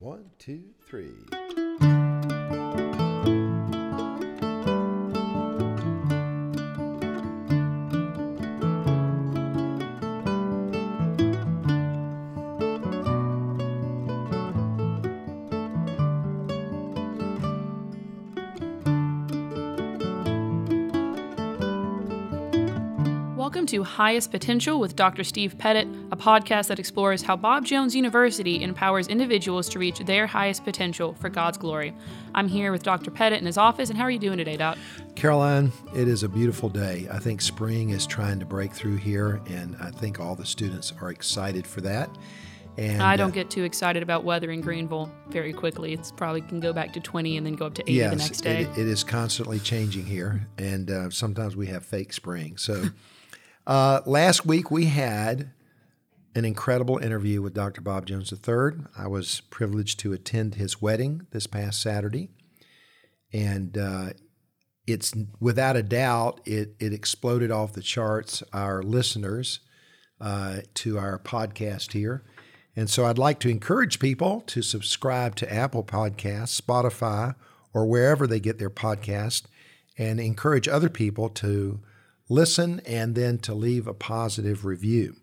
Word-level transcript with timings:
One, 0.00 0.30
two, 0.38 0.62
three. 0.86 1.67
To 23.68 23.84
Highest 23.84 24.30
Potential 24.30 24.80
with 24.80 24.96
Dr. 24.96 25.22
Steve 25.22 25.58
Pettit, 25.58 25.86
a 26.10 26.16
podcast 26.16 26.68
that 26.68 26.78
explores 26.78 27.20
how 27.20 27.36
Bob 27.36 27.66
Jones 27.66 27.94
University 27.94 28.62
empowers 28.62 29.08
individuals 29.08 29.68
to 29.68 29.78
reach 29.78 29.98
their 29.98 30.26
highest 30.26 30.64
potential 30.64 31.12
for 31.20 31.28
God's 31.28 31.58
glory. 31.58 31.94
I'm 32.34 32.48
here 32.48 32.72
with 32.72 32.82
Dr. 32.82 33.10
Pettit 33.10 33.40
in 33.40 33.44
his 33.44 33.58
office, 33.58 33.90
and 33.90 33.98
how 33.98 34.04
are 34.04 34.10
you 34.10 34.18
doing 34.18 34.38
today, 34.38 34.56
Doc? 34.56 34.78
Caroline, 35.16 35.70
it 35.94 36.08
is 36.08 36.22
a 36.22 36.30
beautiful 36.30 36.70
day. 36.70 37.06
I 37.12 37.18
think 37.18 37.42
spring 37.42 37.90
is 37.90 38.06
trying 38.06 38.40
to 38.40 38.46
break 38.46 38.72
through 38.72 38.96
here, 38.96 39.42
and 39.48 39.76
I 39.80 39.90
think 39.90 40.18
all 40.18 40.34
the 40.34 40.46
students 40.46 40.94
are 41.02 41.10
excited 41.10 41.66
for 41.66 41.82
that. 41.82 42.08
And 42.78 43.02
I 43.02 43.16
don't 43.16 43.32
uh, 43.32 43.34
get 43.34 43.50
too 43.50 43.64
excited 43.64 44.02
about 44.02 44.24
weather 44.24 44.50
in 44.50 44.62
Greenville 44.62 45.12
very 45.28 45.52
quickly. 45.52 45.92
It's 45.92 46.10
probably 46.10 46.40
can 46.40 46.60
go 46.60 46.72
back 46.72 46.94
to 46.94 47.00
20 47.00 47.36
and 47.36 47.44
then 47.44 47.54
go 47.54 47.66
up 47.66 47.74
to 47.74 47.82
80 47.82 47.92
yes, 47.92 48.10
the 48.12 48.16
next 48.16 48.40
day. 48.40 48.62
It, 48.62 48.78
it 48.78 48.88
is 48.88 49.04
constantly 49.04 49.58
changing 49.58 50.06
here, 50.06 50.46
and 50.56 50.90
uh, 50.90 51.10
sometimes 51.10 51.54
we 51.54 51.66
have 51.66 51.84
fake 51.84 52.14
spring. 52.14 52.56
So, 52.56 52.84
uh, 53.68 54.00
last 54.06 54.44
week 54.44 54.70
we 54.70 54.86
had 54.86 55.52
an 56.34 56.44
incredible 56.44 56.98
interview 56.98 57.42
with 57.42 57.54
Dr. 57.54 57.80
Bob 57.80 58.06
Jones 58.06 58.32
III. 58.32 58.84
I 58.96 59.06
was 59.06 59.42
privileged 59.50 60.00
to 60.00 60.12
attend 60.12 60.56
his 60.56 60.82
wedding 60.82 61.26
this 61.30 61.46
past 61.46 61.80
Saturday, 61.80 62.30
and 63.32 63.78
uh, 63.78 64.10
it's 64.86 65.14
without 65.38 65.76
a 65.76 65.82
doubt 65.82 66.40
it 66.44 66.74
it 66.80 66.92
exploded 66.92 67.50
off 67.50 67.74
the 67.74 67.82
charts. 67.82 68.42
Our 68.52 68.82
listeners 68.82 69.60
uh, 70.20 70.62
to 70.74 70.98
our 70.98 71.18
podcast 71.18 71.92
here. 71.92 72.24
And 72.76 72.88
so 72.88 73.06
I'd 73.06 73.18
like 73.18 73.40
to 73.40 73.48
encourage 73.48 73.98
people 73.98 74.42
to 74.46 74.62
subscribe 74.62 75.34
to 75.36 75.52
Apple 75.52 75.82
Podcasts, 75.82 76.60
Spotify, 76.60 77.34
or 77.74 77.86
wherever 77.86 78.26
they 78.26 78.40
get 78.40 78.58
their 78.58 78.70
podcast, 78.70 79.42
and 79.96 80.20
encourage 80.20 80.68
other 80.68 80.88
people 80.88 81.28
to 81.30 81.80
listen 82.28 82.80
and 82.86 83.14
then 83.14 83.38
to 83.38 83.54
leave 83.54 83.86
a 83.86 83.94
positive 83.94 84.64
review. 84.64 85.16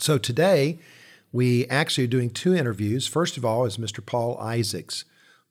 So 0.00 0.18
today, 0.18 0.78
we 1.32 1.66
actually 1.66 2.04
are 2.04 2.08
doing 2.08 2.30
two 2.30 2.54
interviews. 2.54 3.06
First 3.06 3.36
of 3.36 3.44
all 3.44 3.64
is 3.64 3.76
Mr. 3.76 4.04
Paul 4.04 4.38
Isaacs. 4.38 5.04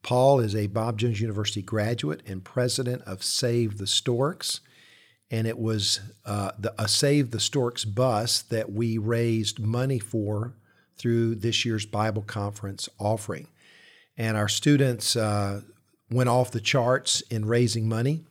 Paul 0.03 0.39
is 0.39 0.55
a 0.55 0.67
Bob 0.67 0.97
Jones 0.97 1.21
University 1.21 1.61
graduate 1.61 2.21
and 2.25 2.43
president 2.43 3.03
of 3.03 3.23
Save 3.23 3.77
the 3.77 3.87
Storks 3.87 4.61
and 5.31 5.47
it 5.47 5.57
was 5.57 6.01
uh, 6.25 6.51
the, 6.59 6.73
a 6.77 6.87
Save 6.87 7.31
the 7.31 7.39
Storks 7.39 7.85
bus 7.85 8.41
that 8.43 8.71
we 8.71 8.97
raised 8.97 9.59
money 9.59 9.97
for 9.97 10.53
through 10.97 11.35
this 11.35 11.65
year's 11.65 11.85
Bible 11.85 12.21
conference 12.21 12.89
offering. 12.99 13.47
And 14.17 14.35
our 14.35 14.49
students 14.49 15.15
uh, 15.15 15.61
went 16.11 16.29
off 16.29 16.51
the 16.51 16.59
charts 16.59 17.21
in 17.21 17.45
raising 17.45 17.87
money. 17.87 18.25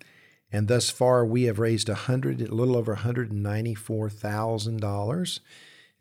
And 0.53 0.69
thus 0.69 0.91
far, 0.91 1.25
we 1.25 1.45
have 1.45 1.59
raised 1.59 1.89
a 1.89 1.95
hundred, 1.95 2.41
a 2.41 2.55
little 2.55 2.77
over 2.77 2.97
$194,000. 2.97 5.41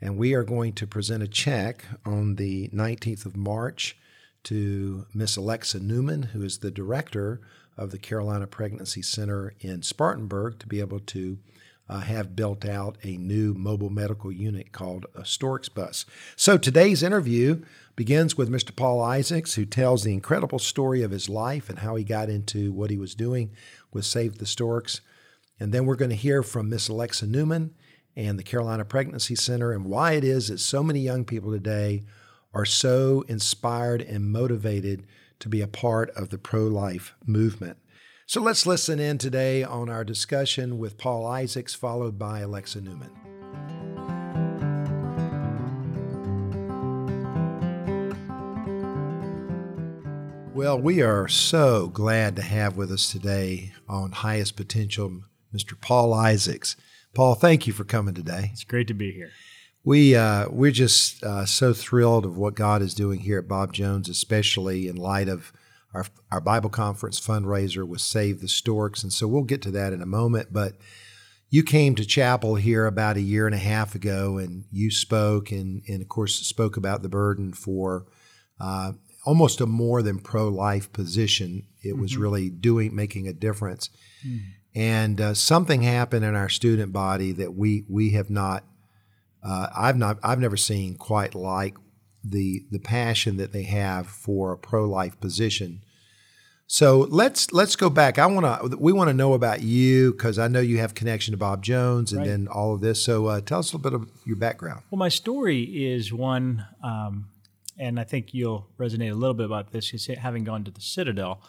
And 0.02 0.18
we 0.18 0.34
are 0.34 0.44
going 0.44 0.74
to 0.74 0.88
present 0.88 1.24
a 1.24 1.28
check 1.28 1.86
on 2.06 2.36
the 2.36 2.68
19th 2.70 3.26
of 3.26 3.38
March 3.38 3.98
to 4.44 5.06
Miss 5.14 5.36
Alexa 5.36 5.80
Newman, 5.80 6.24
who 6.24 6.42
is 6.44 6.60
the 6.60 6.72
director 6.72 7.42
of 7.78 7.92
the 7.92 8.00
Carolina 8.00 8.48
Pregnancy 8.48 9.02
Center 9.02 9.54
in 9.60 9.84
Spartanburg, 9.84 10.60
to 10.60 10.68
be 10.68 10.80
able 10.80 11.02
to 11.02 11.38
uh, 11.90 12.02
have 12.02 12.36
built 12.36 12.66
out 12.66 12.98
a 13.04 13.18
new 13.18 13.54
mobile 13.54 13.90
medical 13.90 14.32
unit 14.32 14.72
called 14.72 15.08
a 15.16 15.26
Storks 15.26 15.70
Bus. 15.70 16.06
So 16.36 16.58
today's 16.58 17.02
interview 17.02 17.64
begins 17.96 18.38
with 18.38 18.50
Mr. 18.50 18.76
Paul 18.76 19.02
Isaacs, 19.02 19.56
who 19.56 19.66
tells 19.66 20.04
the 20.04 20.14
incredible 20.14 20.60
story 20.60 21.02
of 21.02 21.12
his 21.12 21.28
life 21.28 21.70
and 21.70 21.80
how 21.80 21.96
he 21.96 22.04
got 22.04 22.30
into 22.30 22.72
what 22.72 22.92
he 22.92 22.98
was 22.98 23.16
doing 23.16 23.52
with 23.92 24.06
Save 24.06 24.38
the 24.38 24.46
Storks. 24.46 25.02
And 25.60 25.74
then 25.74 25.86
we're 25.86 25.96
going 25.96 26.10
to 26.10 26.16
hear 26.16 26.44
from 26.44 26.70
Miss 26.70 26.88
Alexa 26.88 27.28
Newman 27.28 27.74
and 28.16 28.38
the 28.38 28.44
Carolina 28.44 28.86
Pregnancy 28.86 29.36
Center 29.36 29.72
and 29.72 29.86
why 29.86 30.14
it 30.14 30.24
is 30.24 30.48
that 30.48 30.60
so 30.60 30.84
many 30.84 31.00
young 31.00 31.26
people 31.26 31.52
today 31.52 32.04
are 32.54 32.66
so 32.66 33.24
inspired 33.28 34.02
and 34.02 34.32
motivated 34.32 35.06
to 35.40 35.50
be 35.50 35.62
a 35.62 35.68
part 35.68 36.10
of 36.12 36.30
the 36.30 36.38
pro 36.38 36.64
life 36.64 37.14
movement. 37.26 37.78
So 38.26 38.42
let's 38.42 38.66
listen 38.66 39.00
in 39.00 39.18
today 39.18 39.64
on 39.64 39.90
our 39.90 40.04
discussion 40.04 40.78
with 40.78 40.98
Paul 40.98 41.26
Isaacs, 41.26 41.74
followed 41.74 42.20
by 42.20 42.42
Alexa 42.42 42.82
Newman. 42.82 43.29
Well, 50.60 50.78
we 50.78 51.02
are 51.02 51.30
so 51.30 51.88
glad 51.88 52.36
to 52.36 52.42
have 52.42 52.76
with 52.76 52.92
us 52.92 53.10
today 53.10 53.72
on 53.88 54.12
Highest 54.12 54.58
Potential 54.58 55.22
Mr. 55.56 55.80
Paul 55.80 56.14
Isaacs. 56.14 56.76
Paul, 57.16 57.36
thank 57.36 57.66
you 57.66 57.72
for 57.72 57.86
coming 57.86 58.14
today. 58.14 58.50
It's 58.52 58.66
great 58.66 58.90
to 58.90 58.94
be 58.94 59.14
here. 59.14 59.30
We 59.86 60.18
uh, 60.18 60.50
we're 60.50 60.72
just 60.72 61.24
uh, 61.24 61.46
so 61.46 61.72
thrilled 61.72 62.26
of 62.26 62.36
what 62.36 62.56
God 62.56 62.82
is 62.82 62.94
doing 62.94 63.22
here 63.22 63.40
at 63.40 63.48
Bob 63.48 63.72
Jones, 63.72 64.10
especially 64.10 64.90
in 64.90 64.98
light 64.98 65.30
of 65.30 65.54
our 65.94 66.06
our 66.30 66.42
Bible 66.42 66.70
conference 66.70 67.22
fundraiser 67.22 67.88
with 67.88 68.02
Save 68.02 68.42
the 68.42 68.50
Storks, 68.50 69.02
and 69.02 69.14
so 69.14 69.30
we'll 69.30 69.44
get 69.44 69.62
to 69.62 69.72
that 69.72 69.94
in 69.94 70.02
a 70.02 70.06
moment. 70.06 70.52
But 70.52 70.74
you 71.50 71.64
came 71.64 71.96
to 71.96 72.06
chapel 72.06 72.56
here 72.56 72.86
about 72.86 73.16
a 73.16 73.22
year 73.22 73.46
and 73.46 73.56
a 73.56 73.60
half 73.60 73.96
ago, 73.96 74.38
and 74.38 74.66
you 74.74 74.92
spoke, 74.92 75.54
and 75.54 75.84
and 75.88 76.02
of 76.02 76.10
course 76.10 76.36
spoke 76.36 76.76
about 76.76 77.02
the 77.02 77.08
burden 77.08 77.54
for 77.54 78.08
uh, 78.60 78.92
almost 79.30 79.62
a 79.62 79.66
more 79.66 80.02
than 80.02 80.18
pro 80.20 80.48
life 80.50 80.88
position. 80.92 81.64
It 81.84 81.98
was 81.98 82.18
really 82.18 82.50
doing 82.50 82.96
making 82.96 83.28
a 83.28 83.34
difference, 83.34 83.90
and 84.76 85.22
uh, 85.22 85.34
something 85.34 85.82
happened 85.84 86.26
in 86.26 86.36
our 86.36 86.50
student 86.50 86.92
body 86.92 87.32
that 87.34 87.54
we 87.56 87.86
we 87.88 88.12
have 88.12 88.30
not 88.30 88.64
uh, 89.44 89.68
I've 89.76 89.98
not 89.98 90.18
I've 90.24 90.40
never 90.40 90.58
seen 90.58 90.96
quite 90.96 91.36
like 91.36 91.76
the 92.24 92.66
the 92.72 92.80
passion 92.80 93.38
that 93.38 93.52
they 93.54 93.64
have 93.64 94.08
for 94.08 94.52
a 94.52 94.58
pro 94.58 94.86
life 94.86 95.20
position. 95.22 95.82
So 96.72 97.08
let's 97.10 97.52
let's 97.52 97.76
go 97.76 97.90
back. 97.90 98.20
I 98.20 98.26
want 98.28 98.46
to 98.72 98.78
we 98.78 98.92
want 98.94 99.08
to 99.10 99.14
know 99.14 99.34
about 99.34 99.62
you 99.64 100.12
because 100.12 100.38
I 100.38 100.48
know 100.48 100.60
you 100.60 100.78
have 100.80 100.94
connection 100.94 101.32
to 101.32 101.38
Bob 101.38 101.64
Jones 101.64 102.12
and 102.12 102.20
Right. 102.22 102.28
then 102.30 102.48
all 102.48 102.74
of 102.76 102.82
this. 102.82 103.02
So 103.04 103.26
uh, 103.28 103.42
tell 103.42 103.60
us 103.60 103.72
a 103.74 103.78
little 103.78 103.90
bit 103.90 103.96
of 104.00 104.10
your 104.26 104.36
background. 104.36 104.82
Well, 104.92 105.00
my 105.00 105.10
story 105.10 105.64
is 105.64 106.14
one, 106.14 106.66
um, 106.84 107.30
and 107.80 108.00
I 108.00 108.04
think 108.04 108.34
you'll 108.34 108.68
resonate 108.78 109.12
a 109.12 109.16
little 109.16 109.34
bit 109.34 109.46
about 109.46 109.72
this, 109.72 109.94
is 109.94 110.08
having 110.08 110.44
gone 110.44 110.64
to 110.66 110.72
the 110.72 110.82
Citadel. 110.82 111.42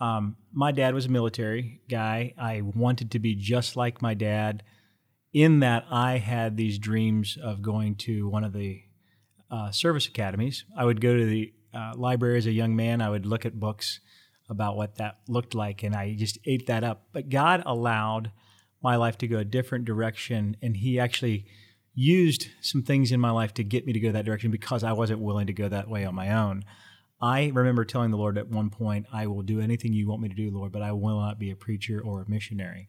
Um, 0.00 0.36
my 0.52 0.72
dad 0.72 0.94
was 0.94 1.06
a 1.06 1.10
military 1.10 1.80
guy. 1.88 2.34
I 2.38 2.62
wanted 2.62 3.10
to 3.12 3.18
be 3.18 3.34
just 3.34 3.76
like 3.76 4.00
my 4.00 4.14
dad, 4.14 4.62
in 5.32 5.60
that 5.60 5.84
I 5.90 6.18
had 6.18 6.56
these 6.56 6.78
dreams 6.78 7.38
of 7.42 7.62
going 7.62 7.96
to 7.96 8.28
one 8.28 8.44
of 8.44 8.52
the 8.52 8.82
uh, 9.50 9.70
service 9.70 10.06
academies. 10.06 10.64
I 10.76 10.84
would 10.84 11.00
go 11.00 11.16
to 11.16 11.24
the 11.24 11.52
uh, 11.74 11.92
library 11.96 12.38
as 12.38 12.46
a 12.46 12.52
young 12.52 12.76
man. 12.76 13.00
I 13.00 13.10
would 13.10 13.26
look 13.26 13.46
at 13.46 13.58
books 13.58 14.00
about 14.48 14.76
what 14.76 14.96
that 14.96 15.18
looked 15.28 15.54
like, 15.54 15.82
and 15.82 15.94
I 15.94 16.14
just 16.14 16.38
ate 16.46 16.66
that 16.66 16.84
up. 16.84 17.06
But 17.12 17.28
God 17.28 17.62
allowed 17.64 18.32
my 18.82 18.96
life 18.96 19.16
to 19.18 19.28
go 19.28 19.38
a 19.38 19.44
different 19.44 19.84
direction, 19.84 20.56
and 20.62 20.76
He 20.76 20.98
actually 20.98 21.46
used 21.94 22.48
some 22.60 22.82
things 22.82 23.12
in 23.12 23.20
my 23.20 23.30
life 23.30 23.54
to 23.54 23.64
get 23.64 23.86
me 23.86 23.92
to 23.92 24.00
go 24.00 24.12
that 24.12 24.24
direction 24.24 24.50
because 24.50 24.82
I 24.82 24.92
wasn't 24.92 25.20
willing 25.20 25.46
to 25.46 25.52
go 25.52 25.68
that 25.68 25.88
way 25.88 26.04
on 26.04 26.14
my 26.14 26.32
own. 26.32 26.64
I 27.20 27.52
remember 27.54 27.84
telling 27.84 28.10
the 28.10 28.16
Lord 28.16 28.36
at 28.36 28.48
one 28.48 28.70
point, 28.70 29.06
I 29.12 29.26
will 29.26 29.42
do 29.42 29.60
anything 29.60 29.92
you 29.92 30.08
want 30.08 30.22
me 30.22 30.28
to 30.28 30.34
do, 30.34 30.50
Lord, 30.50 30.72
but 30.72 30.82
I 30.82 30.92
will 30.92 31.20
not 31.20 31.38
be 31.38 31.50
a 31.50 31.56
preacher 31.56 32.00
or 32.04 32.22
a 32.22 32.28
missionary. 32.28 32.88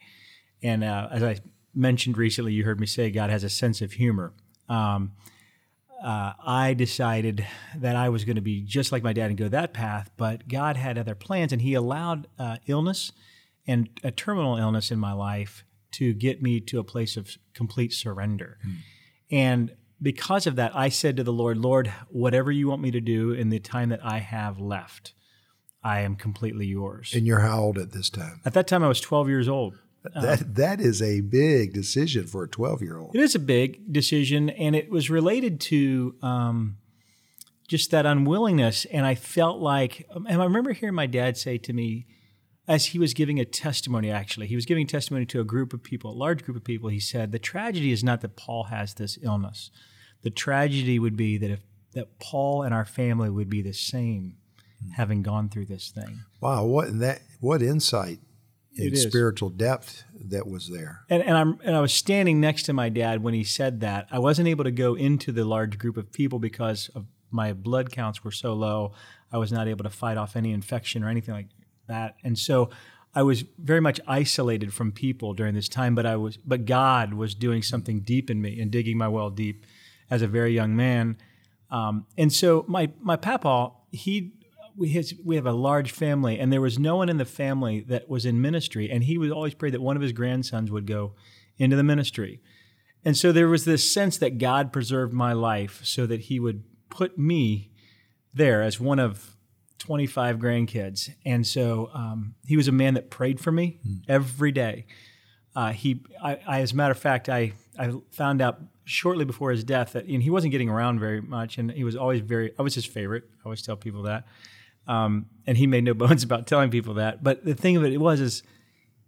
And 0.64 0.84
uh, 0.84 1.10
as 1.12 1.22
I 1.22 1.38
mentioned 1.76 2.18
recently, 2.18 2.54
you 2.54 2.64
heard 2.64 2.80
me 2.80 2.88
say 2.88 3.12
God 3.12 3.30
has 3.30 3.44
a 3.44 3.50
sense 3.50 3.82
of 3.82 3.94
humor. 3.94 4.34
Um, 4.70 5.12
uh, 6.04 6.34
I 6.46 6.74
decided 6.74 7.46
that 7.78 7.96
I 7.96 8.10
was 8.10 8.26
going 8.26 8.36
to 8.36 8.42
be 8.42 8.62
just 8.62 8.92
like 8.92 9.04
my 9.04 9.14
dad 9.14 9.30
and 9.30 9.38
go 9.38 9.48
that 9.50 9.74
path, 9.74 10.10
but 10.18 10.48
God 10.48 10.76
had 10.78 10.98
other 10.98 11.16
plans, 11.16 11.54
and 11.54 11.62
He 11.62 11.76
allowed 11.76 12.28
uh, 12.40 12.58
illness 12.66 13.12
and 13.68 13.90
a 14.04 14.12
terminal 14.12 14.58
illness 14.58 14.92
in 14.92 15.00
my 15.00 15.14
life 15.14 15.64
to 15.92 16.14
get 16.14 16.42
me 16.42 16.60
to 16.60 16.80
a 16.80 16.84
place 16.84 17.16
of 17.16 17.38
complete 17.54 17.94
surrender. 17.94 18.58
And 19.34 19.76
because 20.00 20.46
of 20.46 20.58
that, 20.58 20.76
I 20.76 20.90
said 20.90 21.18
to 21.18 21.24
the 21.24 21.34
Lord, 21.34 21.58
Lord, 21.58 21.92
whatever 22.10 22.52
you 22.52 22.68
want 22.68 22.84
me 22.84 22.92
to 22.92 23.02
do 23.02 23.32
in 23.32 23.50
the 23.50 23.60
time 23.60 23.90
that 23.90 24.06
I 24.06 24.20
have 24.20 24.60
left, 24.60 25.14
I 25.84 26.02
am 26.02 26.16
completely 26.16 26.68
yours. 26.68 27.14
And 27.16 27.26
you're 27.26 27.40
how 27.40 27.60
old 27.60 27.80
at 27.80 27.94
this 27.94 28.12
time? 28.12 28.42
At 28.46 28.54
that 28.54 28.68
time, 28.68 28.84
I 28.84 28.88
was 28.88 29.02
12 29.02 29.30
years 29.30 29.50
old. 29.50 29.80
That 30.14 30.56
that 30.56 30.82
is 30.82 31.02
a 31.02 31.22
big 31.22 31.74
decision 31.74 32.28
for 32.28 32.44
a 32.44 32.48
12 32.48 32.82
year 32.82 32.98
old. 32.98 33.16
It 33.16 33.22
is 33.22 33.34
a 33.36 33.40
big 33.40 33.92
decision, 33.92 34.50
and 34.50 34.76
it 34.76 34.90
was 34.90 35.10
related 35.10 35.62
to 35.62 36.16
um, 36.22 36.78
just 37.68 37.90
that 37.92 38.06
unwillingness. 38.06 38.86
And 38.86 39.06
I 39.06 39.16
felt 39.16 39.62
like, 39.62 40.06
and 40.14 40.42
I 40.42 40.44
remember 40.44 40.74
hearing 40.74 40.94
my 40.94 41.08
dad 41.08 41.38
say 41.38 41.58
to 41.60 41.74
me, 41.74 42.06
as 42.68 42.88
he 42.88 43.00
was 43.00 43.14
giving 43.14 43.40
a 43.40 43.46
testimony, 43.46 44.10
actually, 44.10 44.48
he 44.48 44.56
was 44.56 44.66
giving 44.66 44.88
testimony 44.88 45.26
to 45.28 45.42
a 45.42 45.44
group 45.44 45.74
of 45.74 45.84
people, 45.84 46.12
a 46.12 46.14
large 46.14 46.44
group 46.44 46.56
of 46.58 46.64
people. 46.64 46.90
He 46.90 47.00
said, 47.00 47.32
The 47.32 47.40
tragedy 47.40 47.92
is 47.92 48.04
not 48.04 48.22
that 48.22 48.36
Paul 48.36 48.66
has 48.66 48.94
this 48.94 49.18
illness. 49.22 49.72
The 50.22 50.30
tragedy 50.30 51.00
would 51.00 51.18
be 51.18 51.38
that 51.38 51.52
if 51.52 51.60
that 51.94 52.20
Paul 52.20 52.64
and 52.64 52.74
our 52.74 52.86
family 52.86 53.30
would 53.30 53.50
be 53.50 53.62
the 53.62 53.74
same 53.74 54.38
hmm. 54.82 54.92
having 54.92 55.24
gone 55.24 55.50
through 55.50 55.66
this 55.66 55.92
thing. 55.92 56.24
Wow, 56.42 56.66
what 56.66 57.00
that 57.00 57.22
what 57.40 57.62
insight 57.62 58.20
and 58.78 58.98
spiritual 58.98 59.50
depth 59.50 60.04
that 60.16 60.48
was 60.48 60.70
there. 60.70 61.02
And, 61.10 61.22
and 61.24 61.38
I'm 61.38 61.60
and 61.64 61.76
I 61.76 61.82
was 61.82 61.94
standing 61.94 62.40
next 62.40 62.64
to 62.64 62.74
my 62.74 62.90
dad 62.90 63.24
when 63.24 63.34
he 63.34 63.44
said 63.44 63.82
that. 63.82 64.08
I 64.12 64.20
wasn't 64.20 64.48
able 64.48 64.64
to 64.64 64.72
go 64.72 64.96
into 64.96 65.32
the 65.32 65.46
large 65.46 65.78
group 65.78 65.98
of 65.98 66.12
people 66.12 66.40
because 66.40 66.90
of 66.96 67.06
my 67.30 67.54
blood 67.54 67.92
counts 67.92 68.24
were 68.24 68.32
so 68.32 68.54
low. 68.54 68.94
I 69.32 69.38
was 69.38 69.52
not 69.52 69.68
able 69.68 69.84
to 69.84 69.90
fight 69.90 70.18
off 70.18 70.36
any 70.36 70.52
infection 70.52 71.04
or 71.04 71.10
anything 71.10 71.34
like 71.34 71.48
that. 71.88 72.16
And 72.24 72.38
so 72.38 72.70
I 73.16 73.24
was 73.24 73.44
very 73.58 73.80
much 73.80 74.00
isolated 74.08 74.74
from 74.74 74.92
people 74.92 75.34
during 75.34 75.54
this 75.54 75.70
time, 75.70 75.96
but 75.96 76.06
I 76.06 76.16
was 76.16 76.38
but 76.38 76.66
God 76.66 77.14
was 77.14 77.36
doing 77.36 77.62
something 77.62 78.02
deep 78.02 78.30
in 78.30 78.42
me 78.42 78.60
and 78.60 78.72
digging 78.72 78.98
my 78.98 79.08
well 79.08 79.30
deep 79.30 79.66
as 80.10 80.22
a 80.22 80.28
very 80.28 80.54
young 80.54 80.76
man. 80.76 81.18
Um, 81.70 82.08
and 82.18 82.34
so 82.34 82.66
my 82.68 82.92
my 83.02 83.16
papa, 83.16 83.72
he 83.92 84.34
we 84.76 84.90
his, 84.90 85.14
we 85.24 85.36
have 85.36 85.46
a 85.46 85.52
large 85.52 85.92
family, 85.92 86.40
and 86.40 86.52
there 86.52 86.62
was 86.62 86.80
no 86.80 86.96
one 86.96 87.10
in 87.10 87.18
the 87.18 87.26
family 87.26 87.82
that 87.82 88.10
was 88.10 88.26
in 88.26 88.42
ministry, 88.42 88.90
and 88.90 89.04
he 89.04 89.18
would 89.18 89.32
always 89.32 89.54
pray 89.54 89.70
that 89.70 89.82
one 89.82 89.96
of 89.96 90.02
his 90.02 90.12
grandsons 90.12 90.72
would 90.72 90.88
go 90.88 91.14
into 91.58 91.76
the 91.76 91.84
ministry. 91.84 92.42
And 93.06 93.18
so 93.18 93.32
there 93.32 93.48
was 93.48 93.66
this 93.66 93.92
sense 93.92 94.18
that 94.18 94.38
God 94.38 94.72
preserved 94.72 95.14
my 95.14 95.34
life 95.34 95.82
so 95.84 96.06
that 96.06 96.22
he 96.22 96.40
would 96.40 96.64
put 96.90 97.18
me 97.18 97.72
there 98.34 98.62
as 98.62 98.80
one 98.80 99.00
of 99.00 99.36
25 99.84 100.38
grandkids. 100.38 101.14
And 101.26 101.46
so 101.46 101.90
um, 101.94 102.36
he 102.48 102.56
was 102.56 102.70
a 102.70 102.72
man 102.72 102.94
that 102.94 103.10
prayed 103.10 103.42
for 103.42 103.52
me 103.52 103.80
mm. 103.86 104.02
every 104.08 104.54
day. 104.54 104.86
Uh, 105.58 105.74
he, 105.74 106.02
I, 106.24 106.40
I, 106.48 106.62
as 106.62 106.72
a 106.72 106.76
matter 106.78 106.94
of 106.94 106.98
fact, 106.98 107.28
I, 107.28 107.52
I 107.78 107.92
found 108.12 108.42
out 108.42 108.62
shortly 108.86 109.26
before 109.26 109.52
his 109.52 109.66
death 109.66 109.92
that 109.92 110.08
he 110.08 110.30
wasn't 110.30 110.52
getting 110.52 110.70
around 110.70 111.02
very 111.02 111.22
much, 111.22 111.58
and 111.58 111.70
he 111.70 111.84
was 111.84 111.98
always 111.98 112.22
very. 112.22 112.54
I 112.58 112.62
was 112.62 112.74
his 112.74 112.86
favorite. 112.86 113.26
I 113.40 113.42
always 113.46 113.62
tell 113.62 113.76
people 113.76 114.04
that, 114.04 114.26
um, 114.88 115.26
and 115.46 115.58
he 115.58 115.68
made 115.68 115.84
no 115.84 115.94
bones 116.06 116.24
about 116.24 116.48
telling 116.48 116.72
people 116.72 116.94
that. 116.96 117.22
But 117.22 117.44
the 117.44 117.54
thing 117.54 117.76
of 117.76 117.84
it 117.84 118.00
was 118.00 118.22
is 118.22 118.42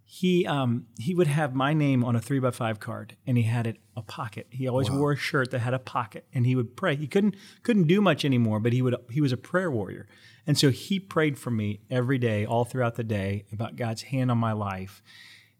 he 0.08 0.46
um, 0.46 0.86
he 1.00 1.16
would 1.16 1.26
have 1.26 1.52
my 1.52 1.74
name 1.74 2.04
on 2.04 2.14
a 2.14 2.20
three 2.20 2.38
by 2.38 2.52
five 2.52 2.78
card, 2.78 3.16
and 3.26 3.36
he 3.36 3.42
had 3.42 3.66
it 3.66 3.78
a 3.96 4.02
pocket. 4.02 4.46
He 4.50 4.68
always 4.68 4.88
wow. 4.88 4.98
wore 4.98 5.12
a 5.12 5.16
shirt 5.16 5.50
that 5.50 5.58
had 5.58 5.74
a 5.74 5.80
pocket, 5.80 6.24
and 6.32 6.46
he 6.46 6.54
would 6.54 6.76
pray. 6.76 6.94
He 6.94 7.08
couldn't 7.08 7.34
couldn't 7.64 7.88
do 7.88 8.00
much 8.00 8.24
anymore, 8.24 8.60
but 8.60 8.72
he 8.72 8.82
would 8.82 8.94
he 9.10 9.20
was 9.20 9.32
a 9.32 9.36
prayer 9.36 9.68
warrior, 9.68 10.06
and 10.46 10.56
so 10.56 10.70
he 10.70 11.00
prayed 11.00 11.40
for 11.40 11.50
me 11.50 11.80
every 11.90 12.18
day, 12.18 12.46
all 12.46 12.64
throughout 12.64 12.94
the 12.94 13.02
day, 13.02 13.46
about 13.52 13.74
God's 13.74 14.02
hand 14.02 14.30
on 14.30 14.38
my 14.38 14.52
life, 14.52 15.02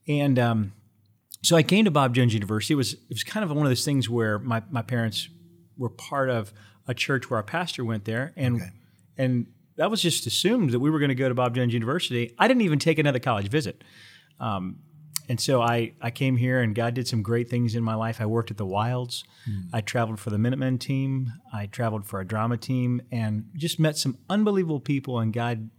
and 0.07 0.39
um, 0.39 0.73
so 1.43 1.57
I 1.57 1.65
came 1.65 1.85
to 1.85 1.91
Bob 1.91 2.15
Jones 2.15 2.33
University. 2.33 2.75
It 2.75 2.77
was 2.77 2.93
it 2.93 3.11
was 3.11 3.25
kind 3.25 3.43
of 3.43 3.51
one 3.51 3.67
of 3.67 3.71
those 3.71 3.85
things 3.85 4.09
where 4.09 4.39
my 4.39 4.63
my 4.71 4.83
parents 4.83 5.29
were 5.77 5.91
part 5.91 6.31
of 6.31 6.53
a 6.87 6.95
church 6.95 7.29
where 7.29 7.39
our 7.39 7.43
pastor 7.43 7.85
went 7.85 8.05
there, 8.05 8.33
and 8.37 8.63
okay. 8.63 8.71
and 9.19 9.47
that 9.77 9.91
was 9.91 10.01
just 10.01 10.25
assumed 10.25 10.71
that 10.71 10.79
we 10.79 10.89
were 10.89 11.01
going 11.01 11.09
to 11.09 11.17
go 11.17 11.29
to 11.29 11.35
Bob 11.35 11.57
Jones 11.57 11.75
University. 11.75 12.33
I 12.39 12.47
didn't 12.47 12.63
even 12.63 12.79
take 12.79 13.01
another 13.01 13.19
college 13.19 13.49
visit. 13.49 13.83
Um, 14.41 14.81
and 15.29 15.41
so 15.41 15.61
I, 15.61 15.93
I 16.01 16.11
came 16.11 16.37
here 16.37 16.61
and 16.61 16.75
God 16.75 16.95
did 16.95 17.09
some 17.09 17.23
great 17.23 17.51
things 17.51 17.75
in 17.75 17.83
my 17.83 17.95
life. 17.95 18.21
I 18.21 18.27
worked 18.27 18.51
at 18.51 18.57
the 18.57 18.67
Wilds. 18.67 19.25
Mm. 19.49 19.69
I 19.73 19.81
traveled 19.81 20.21
for 20.21 20.31
the 20.31 20.39
Minutemen 20.39 20.79
team. 20.79 21.33
I 21.53 21.67
traveled 21.67 22.07
for 22.07 22.21
a 22.21 22.25
drama 22.25 22.57
team 22.57 23.03
and 23.11 23.51
just 23.57 23.81
met 23.81 23.97
some 23.97 24.19
unbelievable 24.31 24.81
people. 24.81 25.19
And 25.19 25.33
God 25.33 25.71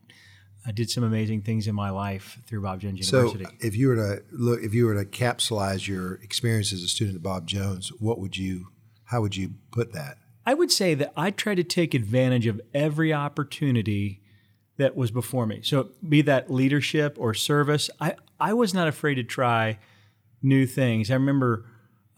uh, 0.67 0.71
did 0.71 0.89
some 0.89 1.03
amazing 1.03 1.43
things 1.43 1.67
in 1.67 1.75
my 1.75 1.89
life 1.89 2.39
through 2.45 2.61
Bob 2.61 2.81
Jones 2.81 2.99
University. 3.09 3.45
So 3.45 3.51
if 3.61 3.75
you 3.75 3.87
were 3.87 3.95
to 3.95 4.23
look, 4.31 4.61
if 4.61 4.73
you 4.73 4.85
were 4.85 4.95
to 4.95 5.05
capsulize 5.05 5.87
your 5.87 6.15
experience 6.15 6.73
as 6.73 6.83
a 6.83 6.87
student 6.87 7.15
at 7.15 7.23
Bob 7.23 7.47
Jones, 7.47 7.89
what 7.99 8.19
would 8.19 8.35
you, 8.35 8.67
how 9.05 9.21
would 9.21 9.35
you 9.35 9.51
put 9.71 9.93
that? 9.93 10.17
I 10.45 10.53
would 10.53 10.71
say 10.71 10.93
that 10.95 11.13
I 11.15 11.31
tried 11.31 11.55
to 11.55 11.63
take 11.63 11.93
advantage 11.93 12.47
of 12.47 12.59
every 12.73 13.13
opportunity 13.13 14.21
that 14.77 14.95
was 14.95 15.11
before 15.11 15.45
me. 15.45 15.61
So, 15.63 15.89
be 16.07 16.21
that 16.23 16.51
leadership 16.51 17.17
or 17.19 17.33
service, 17.33 17.89
I, 17.99 18.15
I 18.39 18.53
was 18.53 18.73
not 18.73 18.87
afraid 18.87 19.15
to 19.15 19.23
try 19.23 19.79
new 20.41 20.65
things. 20.65 21.09
I 21.11 21.15
remember 21.15 21.65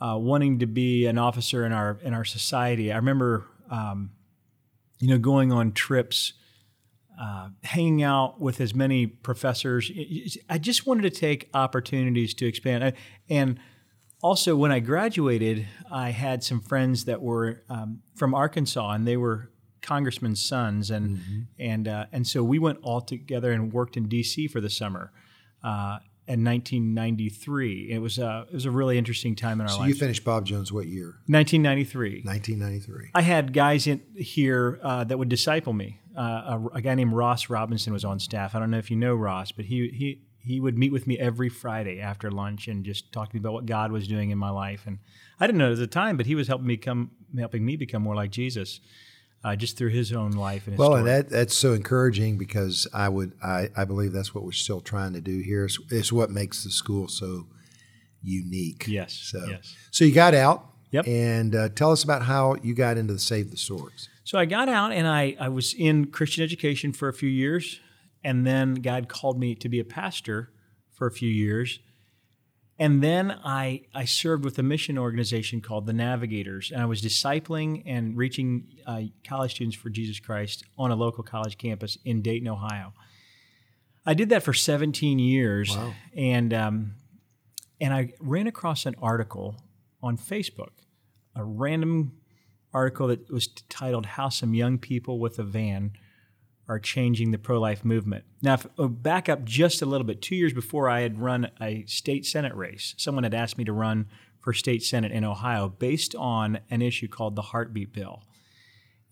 uh, 0.01 0.17
wanting 0.17 0.59
to 0.59 0.65
be 0.65 1.06
an 1.06 1.17
officer 1.17 1.65
in 1.65 1.71
our 1.71 1.97
in 2.01 2.13
our 2.13 2.25
society. 2.25 2.91
I 2.91 2.97
remember, 2.97 3.45
um, 3.69 4.11
you 5.00 5.07
know, 5.07 5.17
going 5.17 5.51
on 5.51 5.73
trips, 5.73 6.33
uh, 7.19 7.50
hanging 7.63 8.03
out 8.03 8.39
with 8.39 8.62
as 8.62 8.73
many 8.73 9.07
professors. 9.07 9.91
I 10.50 10.57
just 10.57 10.85
wanted 10.85 11.03
to 11.03 11.09
take 11.09 11.50
opportunities 11.53 12.33
to 12.35 12.45
expand. 12.45 12.94
And 13.29 13.59
also, 14.21 14.55
when 14.55 14.71
I 14.71 14.79
graduated, 14.79 15.65
I 15.89 16.09
had 16.09 16.44
some 16.44 16.59
friends 16.59 17.05
that 17.05 17.21
were 17.21 17.63
um, 17.69 18.01
from 18.15 18.33
Arkansas, 18.33 18.91
and 18.91 19.07
they 19.07 19.15
were 19.15 19.50
congressmen's 19.89 20.44
sons, 20.44 20.91
and 20.91 21.18
mm-hmm. 21.18 21.39
and 21.57 21.88
uh, 21.88 22.06
and 22.12 22.27
so 22.27 22.44
we 22.44 22.59
went 22.59 22.77
all 22.83 23.01
together 23.01 23.51
and 23.51 23.74
worked 23.74 23.97
in 23.97 24.07
D.C. 24.07 24.47
for 24.47 24.62
the 24.62 24.69
summer. 24.69 25.12
Uh, 25.63 25.97
in 26.27 26.45
1993, 26.45 27.89
it 27.91 27.97
was 27.97 28.19
a 28.19 28.45
it 28.47 28.53
was 28.53 28.65
a 28.65 28.71
really 28.71 29.00
interesting 29.00 29.36
time 29.36 29.59
in 29.59 29.65
our 29.65 29.74
life. 29.74 29.81
so 29.81 29.88
you 29.88 29.95
finished 29.95 30.24
Bob 30.24 30.45
Jones 30.45 30.71
what 30.71 30.86
year? 30.86 31.18
1993. 31.25 32.21
1993. 32.24 33.09
I 33.15 33.21
had 33.24 33.51
guys 33.51 33.88
in 33.88 34.03
here 34.15 34.80
uh, 34.83 35.03
that 35.06 35.18
would 35.18 35.30
disciple 35.30 35.74
me. 35.74 36.01
Uh, 36.15 36.21
a, 36.21 36.68
a, 36.75 36.81
guy 36.81 36.94
named 36.94 37.13
Ross 37.13 37.50
Robinson 37.50 37.94
was 37.94 38.06
on 38.06 38.19
staff. 38.19 38.53
I 38.53 38.59
don't 38.59 38.69
know 38.69 38.77
if 38.77 38.91
you 38.91 38.97
know 38.97 39.15
Ross, 39.15 39.51
but 39.51 39.65
he 39.65 39.89
he 39.89 40.21
he 40.39 40.59
would 40.59 40.77
meet 40.77 40.91
with 40.91 41.07
me 41.07 41.18
every 41.18 41.50
Friday 41.50 42.00
after 42.00 42.30
lunch 42.30 42.68
and 42.68 42.86
just 42.86 43.12
talk 43.12 43.30
to 43.30 43.36
me 43.36 43.39
about 43.39 43.53
what 43.53 43.65
God 43.65 43.91
was 43.91 44.07
doing 44.07 44.30
in 44.30 44.38
my 44.38 44.51
life. 44.51 44.83
And 44.86 45.00
I 45.39 45.47
didn't 45.47 45.57
know 45.57 45.69
it 45.69 45.74
at 45.74 45.80
the 45.80 45.88
time, 45.88 46.15
but 46.15 46.27
he 46.27 46.36
was 46.36 46.47
helping 46.47 46.68
me 46.68 46.77
come, 46.77 47.12
helping 47.38 47.65
me 47.65 47.75
become 47.75 48.03
more 48.03 48.15
like 48.15 48.31
Jesus, 48.31 48.81
uh, 49.44 49.56
just 49.56 49.77
through 49.77 49.89
his 49.89 50.12
own 50.12 50.31
life 50.31 50.65
and 50.65 50.74
his 50.74 50.80
well, 50.80 50.89
story. 50.89 51.00
and 51.00 51.07
that 51.07 51.30
that's 51.30 51.56
so 51.56 51.74
encouraging 51.74 52.38
because 52.38 52.88
I 52.94 53.09
would 53.09 53.33
I, 53.44 53.69
I 53.75 53.86
believe 53.86 54.12
that's 54.12 54.36
what 54.36 54.44
we're 54.44 54.51
still 54.51 54.81
trying 54.81 55.13
to 55.13 55.21
do 55.21 55.39
here. 55.39 55.65
It's, 55.65 55.80
it's 55.89 56.12
what 56.12 56.30
makes 56.30 56.63
the 56.63 56.71
school 56.71 57.07
so 57.07 57.47
unique. 58.21 58.86
Yes. 58.88 59.13
So 59.13 59.45
yes. 59.47 59.75
so 59.91 60.06
you 60.06 60.13
got 60.13 60.33
out. 60.33 60.65
Yep. 60.91 61.07
And 61.07 61.56
uh, 61.56 61.69
tell 61.69 61.91
us 61.91 62.03
about 62.03 62.24
how 62.24 62.56
you 62.63 62.74
got 62.74 62.97
into 62.97 63.13
the 63.13 63.19
Save 63.19 63.51
the 63.51 63.57
Storks. 63.57 64.09
So 64.24 64.39
I 64.39 64.45
got 64.45 64.69
out 64.69 64.91
and 64.91 65.07
I, 65.07 65.36
I 65.39 65.50
was 65.50 65.74
in 65.74 66.07
Christian 66.07 66.44
education 66.44 66.94
for 66.94 67.07
a 67.07 67.13
few 67.13 67.30
years. 67.30 67.80
And 68.24 68.46
then 68.46 68.75
God 68.75 69.08
called 69.08 69.39
me 69.39 69.55
to 69.55 69.69
be 69.69 69.79
a 69.79 69.86
pastor 69.86 70.50
for 70.91 71.08
a 71.08 71.12
few 71.12 71.29
years. 71.29 71.79
And 72.79 73.03
then 73.03 73.38
I, 73.43 73.81
I 73.93 74.05
served 74.05 74.45
with 74.45 74.57
a 74.57 74.63
mission 74.63 74.98
organization 74.98 75.59
called 75.59 75.86
the 75.86 75.91
Navigators, 75.91 76.71
and 76.71 76.81
I 76.81 76.86
was 76.86 77.01
discipling 77.01 77.83
and 77.86 78.15
reaching 78.15 78.67
uh, 78.88 79.01
college 79.27 79.51
students 79.51 79.75
for 79.75 79.89
Jesus 79.89 80.21
Christ 80.21 80.63
on 80.77 80.89
a 80.89 80.95
local 80.95 81.21
college 81.21 81.57
campus 81.57 81.98
in 82.05 82.21
Dayton, 82.21 82.48
Ohio. 82.48 82.93
I 84.05 84.13
did 84.13 84.29
that 84.29 84.43
for 84.43 84.53
17 84.53 85.19
years, 85.19 85.75
wow. 85.75 85.93
and 86.15 86.53
um, 86.53 86.93
and 87.81 87.93
I 87.93 88.13
ran 88.21 88.48
across 88.48 88.86
an 88.86 88.95
article 89.01 89.57
on 90.01 90.17
Facebook, 90.17 90.71
a 91.36 91.43
random 91.43 92.13
article 92.74 93.07
that 93.07 93.29
was 93.29 93.48
titled 93.48 94.05
"How 94.05 94.29
Some 94.29 94.53
Young 94.53 94.77
People 94.77 95.19
with 95.19 95.38
a 95.38 95.43
Van 95.43 95.91
are 96.69 96.79
changing 96.79 97.31
the 97.31 97.38
pro 97.39 97.59
life 97.59 97.83
movement. 97.83 98.23
Now, 98.43 98.53
if, 98.53 98.67
oh, 98.77 98.88
back 98.88 99.27
up 99.27 99.43
just 99.43 99.81
a 99.81 99.88
little 99.88 100.05
bit, 100.05 100.21
two 100.21 100.35
years 100.35 100.53
before 100.53 100.88
I 100.88 101.01
had 101.01 101.19
run 101.19 101.49
a 101.59 101.83
state 101.88 102.27
Senate 102.27 102.55
race, 102.55 102.93
someone 102.97 103.23
had 103.23 103.33
asked 103.33 103.57
me 103.57 103.65
to 103.65 103.73
run 103.73 104.05
for 104.39 104.53
state 104.53 104.83
Senate 104.83 105.11
in 105.11 105.23
Ohio 105.25 105.67
based 105.67 106.13
on 106.15 106.59
an 106.69 106.83
issue 106.83 107.07
called 107.07 107.35
the 107.35 107.41
heartbeat 107.41 107.91
bill. 107.91 108.21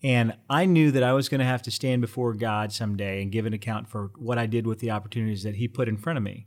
And 0.04 0.36
I 0.48 0.66
knew 0.66 0.92
that 0.92 1.02
I 1.02 1.14
was 1.14 1.28
going 1.28 1.40
to 1.40 1.46
have 1.46 1.64
to 1.64 1.72
stand 1.72 2.02
before 2.02 2.36
God 2.36 2.72
someday 2.72 3.24
and 3.24 3.32
give 3.32 3.48
an 3.48 3.54
account 3.54 3.90
for 3.90 4.12
what 4.16 4.38
I 4.38 4.46
did 4.46 4.68
with 4.68 4.80
the 4.80 4.92
opportunities 4.92 5.42
that 5.42 5.56
He 5.56 5.68
put 5.68 5.90
in 5.90 5.98
front 5.98 6.18
of 6.18 6.24
me. 6.24 6.46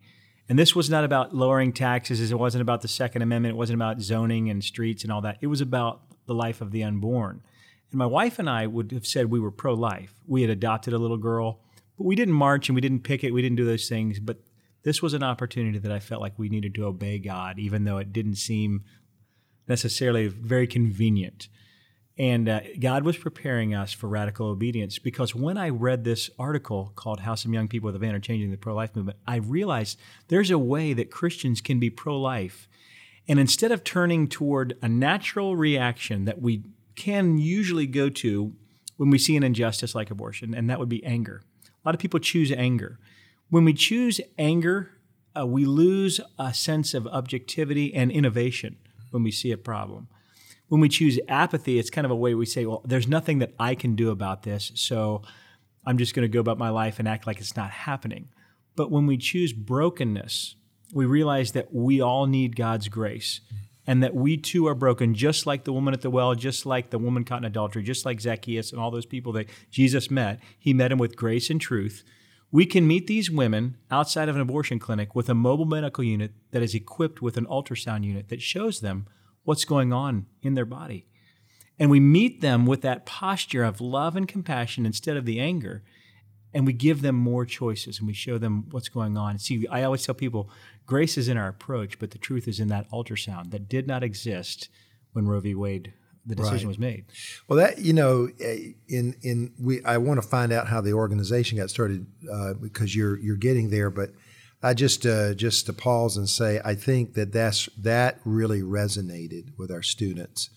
And 0.49 0.57
this 0.59 0.75
was 0.75 0.89
not 0.89 1.05
about 1.05 1.35
lowering 1.35 1.73
taxes, 1.73 2.31
it 2.31 2.39
wasn't 2.39 2.63
about 2.63 2.83
the 2.83 2.89
Second 2.89 3.23
Amendment, 3.23 3.55
it 3.55 3.59
wasn't 3.59 3.79
about 3.79 4.01
zoning 4.01 4.49
and 4.49 4.63
streets 4.63 5.03
and 5.03 5.13
all 5.13 5.21
that. 5.23 5.39
It 5.41 5.49
was 5.49 5.61
about 5.61 6.03
the 6.27 6.35
life 6.35 6.61
of 6.61 6.71
the 6.71 6.85
unborn. 6.85 7.43
And 7.91 7.99
my 7.99 8.07
wife 8.07 8.39
and 8.39 8.49
I 8.49 8.67
would 8.67 8.93
have 8.93 9.07
said 9.07 9.31
we 9.31 9.41
were 9.41 9.51
pro 9.51 9.75
life. 9.75 10.15
We 10.27 10.43
had 10.43 10.51
adopted 10.51 10.95
a 10.95 10.99
little 10.99 11.17
girl, 11.17 11.61
but 11.99 12.05
we 12.05 12.15
didn't 12.15 12.35
march 12.35 12.69
and 12.69 12.75
we 12.75 12.81
didn't 12.81 13.01
pick 13.01 13.25
it, 13.25 13.33
we 13.33 13.43
didn't 13.43 13.57
do 13.57 13.65
those 13.65 13.89
things. 13.89 14.21
But 14.21 14.39
this 14.83 15.03
was 15.03 15.15
an 15.15 15.23
opportunity 15.23 15.79
that 15.79 15.93
I 15.93 16.01
felt 16.01 16.23
like 16.23 16.39
we 16.39 16.49
needed 16.49 16.75
to 16.77 16.87
obey 16.87 17.19
God, 17.19 17.59
even 17.59 17.85
though 17.85 17.99
it 17.99 18.13
didn't 18.13 18.37
seem 18.37 18.85
necessarily 19.69 20.29
very 20.29 20.67
convenient. 20.67 21.49
And 22.19 22.49
uh, 22.49 22.61
God 22.79 23.05
was 23.05 23.17
preparing 23.17 23.75
us 23.75 23.93
for 23.93 24.07
radical 24.09 24.49
obedience 24.49 24.99
because 24.99 25.35
when 25.35 25.57
I 25.57 25.71
read 25.71 26.05
this 26.05 26.29
article 26.39 26.93
called 26.95 27.21
How 27.21 27.35
Some 27.35 27.55
Young 27.55 27.69
People 27.69 27.87
with 27.87 27.97
a 27.97 27.99
Van 27.99 28.15
Are 28.15 28.21
Changing 28.21 28.51
the 28.51 28.59
Pro 28.59 28.75
Life 28.75 28.95
Movement, 28.95 29.19
I 29.27 29.37
realized 29.37 29.99
there's 30.29 30.51
a 30.51 30.59
way 30.59 30.93
that 30.93 31.11
Christians 31.11 31.61
can 31.63 31.79
be 31.79 31.89
pro 31.89 32.21
life. 32.21 32.69
And 33.27 33.39
instead 33.39 33.73
of 33.73 33.85
turning 33.85 34.29
toward 34.29 34.77
a 34.83 34.89
natural 34.89 35.57
reaction 35.57 36.25
that 36.27 36.43
we 36.43 36.65
can 37.01 37.39
usually 37.39 37.87
go 37.87 38.11
to 38.11 38.53
when 38.99 39.09
we 39.09 39.17
see 39.17 39.35
an 39.35 39.43
injustice 39.43 39.95
like 39.95 40.11
abortion, 40.11 40.53
and 40.53 40.69
that 40.69 40.79
would 40.79 40.91
be 40.91 41.03
anger. 41.03 41.43
A 41.67 41.89
lot 41.89 41.95
of 41.95 41.99
people 41.99 42.21
choose 42.21 42.53
anger. 42.53 42.99
When 43.49 43.65
we 43.65 43.73
choose 43.73 44.21
anger, 44.39 44.91
uh, 45.35 45.47
we 45.47 45.65
lose 45.65 46.21
a 46.39 46.53
sense 46.53 46.93
of 46.93 47.07
objectivity 47.07 47.95
and 47.95 48.13
innovation 48.13 48.77
when 49.13 49.23
we 49.23 49.31
see 49.31 49.51
a 49.51 49.57
problem. 49.57 50.09
When 50.69 50.83
we 50.83 50.91
choose 50.91 51.19
apathy, 51.27 51.79
it's 51.79 51.89
kind 51.89 52.05
of 52.05 52.11
a 52.11 52.17
way 52.17 52.35
we 52.35 52.45
say, 52.45 52.67
well, 52.67 52.83
there's 52.85 53.09
nothing 53.09 53.39
that 53.39 53.55
I 53.59 53.75
can 53.75 53.97
do 53.97 54.11
about 54.11 54.43
this, 54.43 54.71
so 54.75 55.23
I'm 55.87 55.97
just 55.97 56.15
going 56.15 56.25
to 56.25 56.29
go 56.29 56.41
about 56.41 56.59
my 56.59 56.69
life 56.69 56.99
and 56.99 57.09
act 57.09 57.27
like 57.27 57.41
it's 57.41 57.57
not 57.57 57.71
happening. 57.71 58.29
But 58.77 58.91
when 58.91 59.07
we 59.07 59.17
choose 59.17 59.55
brokenness, 59.55 60.57
we 60.93 61.07
realize 61.07 61.53
that 61.53 61.73
we 61.73 62.03
all 62.03 62.27
need 62.27 62.55
God's 62.55 62.89
grace 62.89 63.41
and 63.87 64.03
that 64.03 64.15
we 64.15 64.37
too 64.37 64.67
are 64.67 64.75
broken, 64.75 65.15
just 65.15 65.47
like 65.47 65.65
the 65.65 65.73
woman 65.73 65.95
at 65.95 66.03
the 66.03 66.11
well, 66.11 66.35
just 66.35 66.67
like 66.67 66.91
the 66.91 66.99
woman 66.99 67.25
caught 67.25 67.39
in 67.39 67.45
adultery, 67.45 67.83
just 67.83 68.05
like 68.05 68.21
Zacchaeus 68.21 68.73
and 68.73 68.81
all 68.81 68.91
those 68.91 69.07
people 69.07 69.33
that 69.33 69.49
Jesus 69.71 70.11
met. 70.11 70.41
He 70.59 70.75
met 70.75 70.93
him 70.93 70.99
with 70.99 71.17
grace 71.17 71.51
and 71.51 71.61
truth. 71.61 72.05
We 72.53 72.67
can 72.67 72.87
meet 72.87 73.07
these 73.07 73.31
women 73.31 73.77
outside 73.91 74.29
of 74.29 74.35
an 74.35 74.43
abortion 74.43 74.79
clinic 74.79 75.15
with 75.15 75.29
a 75.29 75.35
mobile 75.35 75.67
medical 75.67 76.03
unit 76.03 76.33
that 76.51 76.63
is 76.63 76.75
equipped 76.75 77.23
with 77.23 77.37
an 77.37 77.47
ultrasound 77.47 78.05
unit 78.05 78.29
that 78.29 78.43
shows 78.43 78.81
them 78.81 79.07
what's 79.45 79.65
going 79.65 79.93
on 79.93 80.27
in 80.43 80.55
their 80.55 80.65
body. 80.65 81.07
And 81.79 81.91
we 81.91 82.01
meet 82.01 82.41
them 82.41 82.67
with 82.67 82.83
that 82.83 83.07
posture 83.07 83.65
of 83.65 83.81
love 83.81 84.17
and 84.17 84.29
compassion 84.29 84.85
instead 84.85 85.17
of 85.17 85.25
the 85.25 85.41
anger. 85.41 85.83
And 86.53 86.67
we 86.67 86.73
give 86.73 87.03
them 87.03 87.15
more 87.15 87.45
choices 87.47 87.99
and 87.99 88.09
we 88.09 88.15
show 88.15 88.37
them 88.37 88.67
what's 88.71 88.89
going 88.89 89.17
on. 89.17 89.39
See, 89.39 89.67
I 89.69 89.85
always 89.85 90.05
tell 90.05 90.15
people 90.15 90.51
grace 90.85 91.17
is 91.17 91.29
in 91.29 91.37
our 91.37 91.49
approach, 91.49 91.99
but 91.99 92.11
the 92.11 92.19
truth 92.19 92.49
is 92.49 92.59
in 92.59 92.69
that 92.69 92.91
ultrasound 92.91 93.53
that 93.53 93.69
did 93.69 93.87
not 93.87 94.03
exist 94.03 94.69
when 95.13 95.29
Roe 95.29 95.41
v. 95.41 95.55
Wade 95.55 95.93
the 96.27 96.35
decision 96.35 96.67
Right. 96.67 96.69
was 96.69 96.79
made. 96.79 97.05
Well, 97.49 97.59
that 97.59 97.79
you 97.79 97.93
know, 97.93 98.29
eh, 98.41 98.73
in 98.89 99.17
in 99.23 99.53
we, 99.59 99.83
I 99.85 99.99
want 99.99 100.21
to 100.23 100.27
find 100.27 100.53
out 100.53 100.69
how 100.69 100.81
the 100.81 100.93
organization 100.93 101.59
got 101.59 101.71
started 101.71 102.07
uh, 102.31 102.55
because 102.55 102.95
you're 102.95 103.19
you're 103.19 103.37
getting 103.37 103.71
there. 103.71 103.91
But 103.91 104.11
I 104.63 104.75
just 104.75 105.07
uh, 105.07 105.35
just 105.35 105.67
to 105.67 105.73
pause 105.73 106.17
and 106.17 106.29
say, 106.29 106.61
I 106.65 106.75
think 106.75 107.15
that 107.15 107.33
that's 107.33 107.69
that 107.79 108.21
really 108.25 108.61
resonated 108.61 109.57
with 109.57 109.71
our 109.71 109.83
students. 109.83 110.51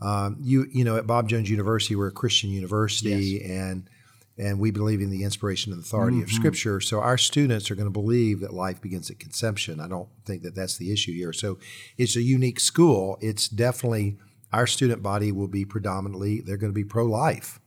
Um, 0.00 0.38
you 0.40 0.66
you 0.72 0.84
know, 0.84 0.96
at 0.96 1.06
Bob 1.06 1.28
Jones 1.28 1.50
University, 1.50 1.94
we're 1.96 2.08
a 2.08 2.12
Christian 2.12 2.50
university, 2.50 3.44
and 3.44 3.88
and 4.36 4.58
we 4.58 4.70
believe 4.70 5.00
in 5.00 5.10
the 5.10 5.22
inspiration 5.22 5.72
and 5.72 5.80
authority 5.82 6.20
of 6.22 6.30
Scripture. 6.30 6.80
So 6.80 7.00
our 7.00 7.16
students 7.16 7.70
are 7.70 7.74
going 7.74 7.86
to 7.86 7.92
believe 7.92 8.40
that 8.40 8.52
life 8.52 8.80
begins 8.80 9.10
at 9.10 9.18
conception. 9.20 9.78
I 9.80 9.86
don't 9.88 10.08
think 10.26 10.42
that 10.42 10.54
that's 10.54 10.76
the 10.76 10.92
issue 10.92 11.12
here. 11.12 11.32
So 11.32 11.58
it's 11.96 12.16
a 12.16 12.22
unique 12.22 12.58
school. 12.60 13.16
It's 13.20 13.48
definitely 13.48 14.18
our 14.52 14.66
student 14.66 15.02
body 15.02 15.30
will 15.32 15.48
be 15.48 15.64
predominantly 15.64 16.40
they're 16.40 16.56
going 16.56 16.72
to 16.72 16.74
be 16.74 16.84
pro-life. 16.84 17.60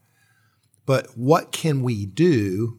But 0.86 1.08
what 1.16 1.52
can 1.52 1.82
we 1.82 2.06
do 2.06 2.78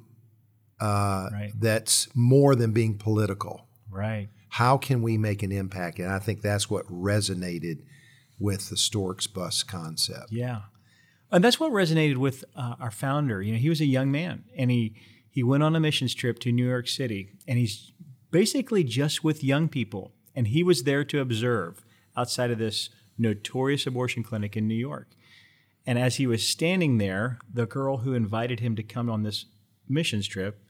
uh, 0.80 1.30
Right. 1.32 1.52
that's 1.56 2.08
more 2.16 2.56
than 2.56 2.72
being 2.72 2.98
political? 2.98 3.68
Right. 3.90 4.30
How 4.50 4.78
can 4.78 5.02
we 5.02 5.18
make 5.18 5.44
an 5.44 5.52
impact? 5.52 6.00
And 6.00 6.12
I 6.12 6.18
think 6.20 6.42
that's 6.42 6.70
what 6.70 6.86
resonated 6.88 7.82
with 8.40 8.70
the 8.70 8.78
Storks 8.78 9.28
bus 9.28 9.62
concept. 9.64 10.32
Yeah, 10.32 10.62
and 11.32 11.44
that's 11.44 11.60
what 11.60 11.72
resonated 11.72 12.18
with 12.18 12.44
uh, 12.56 12.76
our 12.80 12.92
founder. 12.92 13.42
You 13.42 13.54
know, 13.54 13.60
he 13.60 13.70
was 13.70 13.82
a 13.82 13.86
young 13.86 14.12
man, 14.12 14.46
and 14.56 14.72
he 14.72 14.96
he 15.30 15.44
went 15.44 15.64
on 15.64 15.76
a 15.76 15.80
missions 15.80 16.14
trip 16.14 16.40
to 16.40 16.52
New 16.52 16.68
York 16.68 16.88
City, 16.88 17.32
and 17.48 17.60
he's 17.60 17.92
basically 18.32 18.84
just 18.84 19.24
with 19.24 19.44
young 19.44 19.70
people, 19.70 20.14
and 20.36 20.48
he 20.48 20.64
was 20.64 20.84
there 20.84 21.04
to 21.06 21.20
observe 21.20 21.86
outside 22.18 22.52
of 22.52 22.58
this 22.58 22.90
notorious 23.18 23.86
abortion 23.86 24.24
clinic 24.24 24.58
in 24.58 24.68
New 24.68 24.76
York. 24.76 25.10
And 25.86 25.98
as 25.98 26.16
he 26.16 26.28
was 26.28 26.46
standing 26.46 26.98
there, 26.98 27.40
the 27.52 27.66
girl 27.66 27.98
who 27.98 28.14
invited 28.14 28.60
him 28.60 28.76
to 28.76 28.84
come 28.84 29.10
on 29.10 29.24
this 29.24 29.46
missions 29.88 30.28
trip 30.28 30.64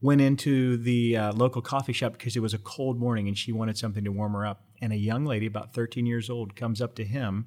went 0.00 0.20
into 0.20 0.76
the 0.76 1.16
uh, 1.16 1.32
local 1.32 1.62
coffee 1.62 1.92
shop 1.92 2.12
because 2.12 2.36
it 2.36 2.40
was 2.40 2.52
a 2.52 2.58
cold 2.58 2.98
morning 2.98 3.28
and 3.28 3.38
she 3.38 3.52
wanted 3.52 3.78
something 3.78 4.04
to 4.04 4.12
warm 4.12 4.32
her 4.32 4.44
up. 4.44 4.64
And 4.82 4.92
a 4.92 4.96
young 4.96 5.24
lady, 5.24 5.46
about 5.46 5.72
13 5.72 6.04
years 6.04 6.28
old, 6.28 6.56
comes 6.56 6.82
up 6.82 6.94
to 6.96 7.04
him 7.04 7.46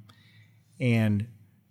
and 0.79 1.27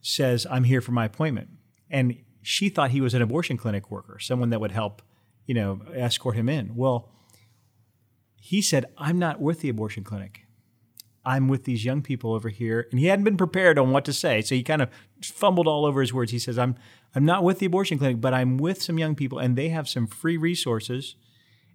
says, 0.06 0.46
I'm 0.48 0.64
here 0.64 0.80
for 0.80 0.92
my 0.92 1.04
appointment. 1.04 1.48
And 1.90 2.16
she 2.42 2.68
thought 2.68 2.90
he 2.92 3.00
was 3.00 3.14
an 3.14 3.22
abortion 3.22 3.56
clinic 3.56 3.90
worker, 3.90 4.18
someone 4.20 4.50
that 4.50 4.60
would 4.60 4.70
help, 4.70 5.02
you 5.46 5.54
know, 5.54 5.80
escort 5.92 6.36
him 6.36 6.48
in. 6.48 6.76
Well, 6.76 7.10
he 8.40 8.62
said, 8.62 8.86
I'm 8.96 9.18
not 9.18 9.40
with 9.40 9.60
the 9.60 9.68
abortion 9.68 10.04
clinic. 10.04 10.42
I'm 11.24 11.48
with 11.48 11.64
these 11.64 11.84
young 11.84 12.02
people 12.02 12.34
over 12.34 12.50
here. 12.50 12.86
And 12.92 13.00
he 13.00 13.06
hadn't 13.06 13.24
been 13.24 13.36
prepared 13.36 13.80
on 13.80 13.90
what 13.90 14.04
to 14.04 14.12
say. 14.12 14.42
So 14.42 14.54
he 14.54 14.62
kind 14.62 14.80
of 14.80 14.90
fumbled 15.20 15.66
all 15.66 15.84
over 15.84 16.00
his 16.00 16.14
words. 16.14 16.30
He 16.30 16.38
says, 16.38 16.56
I'm 16.56 16.76
I'm 17.14 17.24
not 17.24 17.42
with 17.42 17.58
the 17.58 17.66
abortion 17.66 17.98
clinic, 17.98 18.20
but 18.20 18.32
I'm 18.32 18.58
with 18.58 18.80
some 18.82 18.98
young 18.98 19.16
people 19.16 19.38
and 19.38 19.56
they 19.56 19.70
have 19.70 19.88
some 19.88 20.06
free 20.06 20.36
resources 20.36 21.16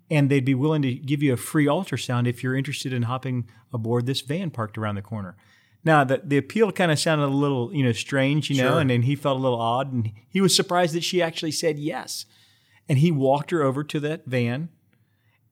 and 0.09 0.29
they'd 0.29 0.45
be 0.45 0.55
willing 0.55 0.83
to 0.83 0.93
give 0.93 1.21
you 1.21 1.33
a 1.33 1.37
free 1.37 1.65
ultrasound 1.65 2.27
if 2.27 2.43
you're 2.43 2.55
interested 2.55 2.93
in 2.93 3.03
hopping 3.03 3.49
aboard 3.73 4.05
this 4.05 4.21
van 4.21 4.51
parked 4.51 4.77
around 4.77 4.95
the 4.95 5.01
corner. 5.01 5.35
Now, 5.83 6.03
the, 6.03 6.21
the 6.23 6.37
appeal 6.37 6.71
kind 6.71 6.91
of 6.91 6.99
sounded 6.99 7.25
a 7.25 7.27
little, 7.27 7.73
you 7.73 7.83
know, 7.83 7.91
strange, 7.91 8.49
you 8.49 8.57
know, 8.61 8.71
Sure. 8.73 8.79
and 8.79 8.89
then 8.89 9.01
he 9.03 9.15
felt 9.15 9.39
a 9.39 9.41
little 9.41 9.59
odd, 9.59 9.91
and 9.91 10.11
he 10.29 10.39
was 10.41 10.55
surprised 10.55 10.93
that 10.95 11.03
she 11.03 11.21
actually 11.21 11.51
said 11.51 11.79
yes. 11.79 12.25
And 12.87 12.99
he 12.99 13.11
walked 13.11 13.51
her 13.51 13.63
over 13.63 13.83
to 13.85 13.99
that 14.01 14.25
van, 14.25 14.69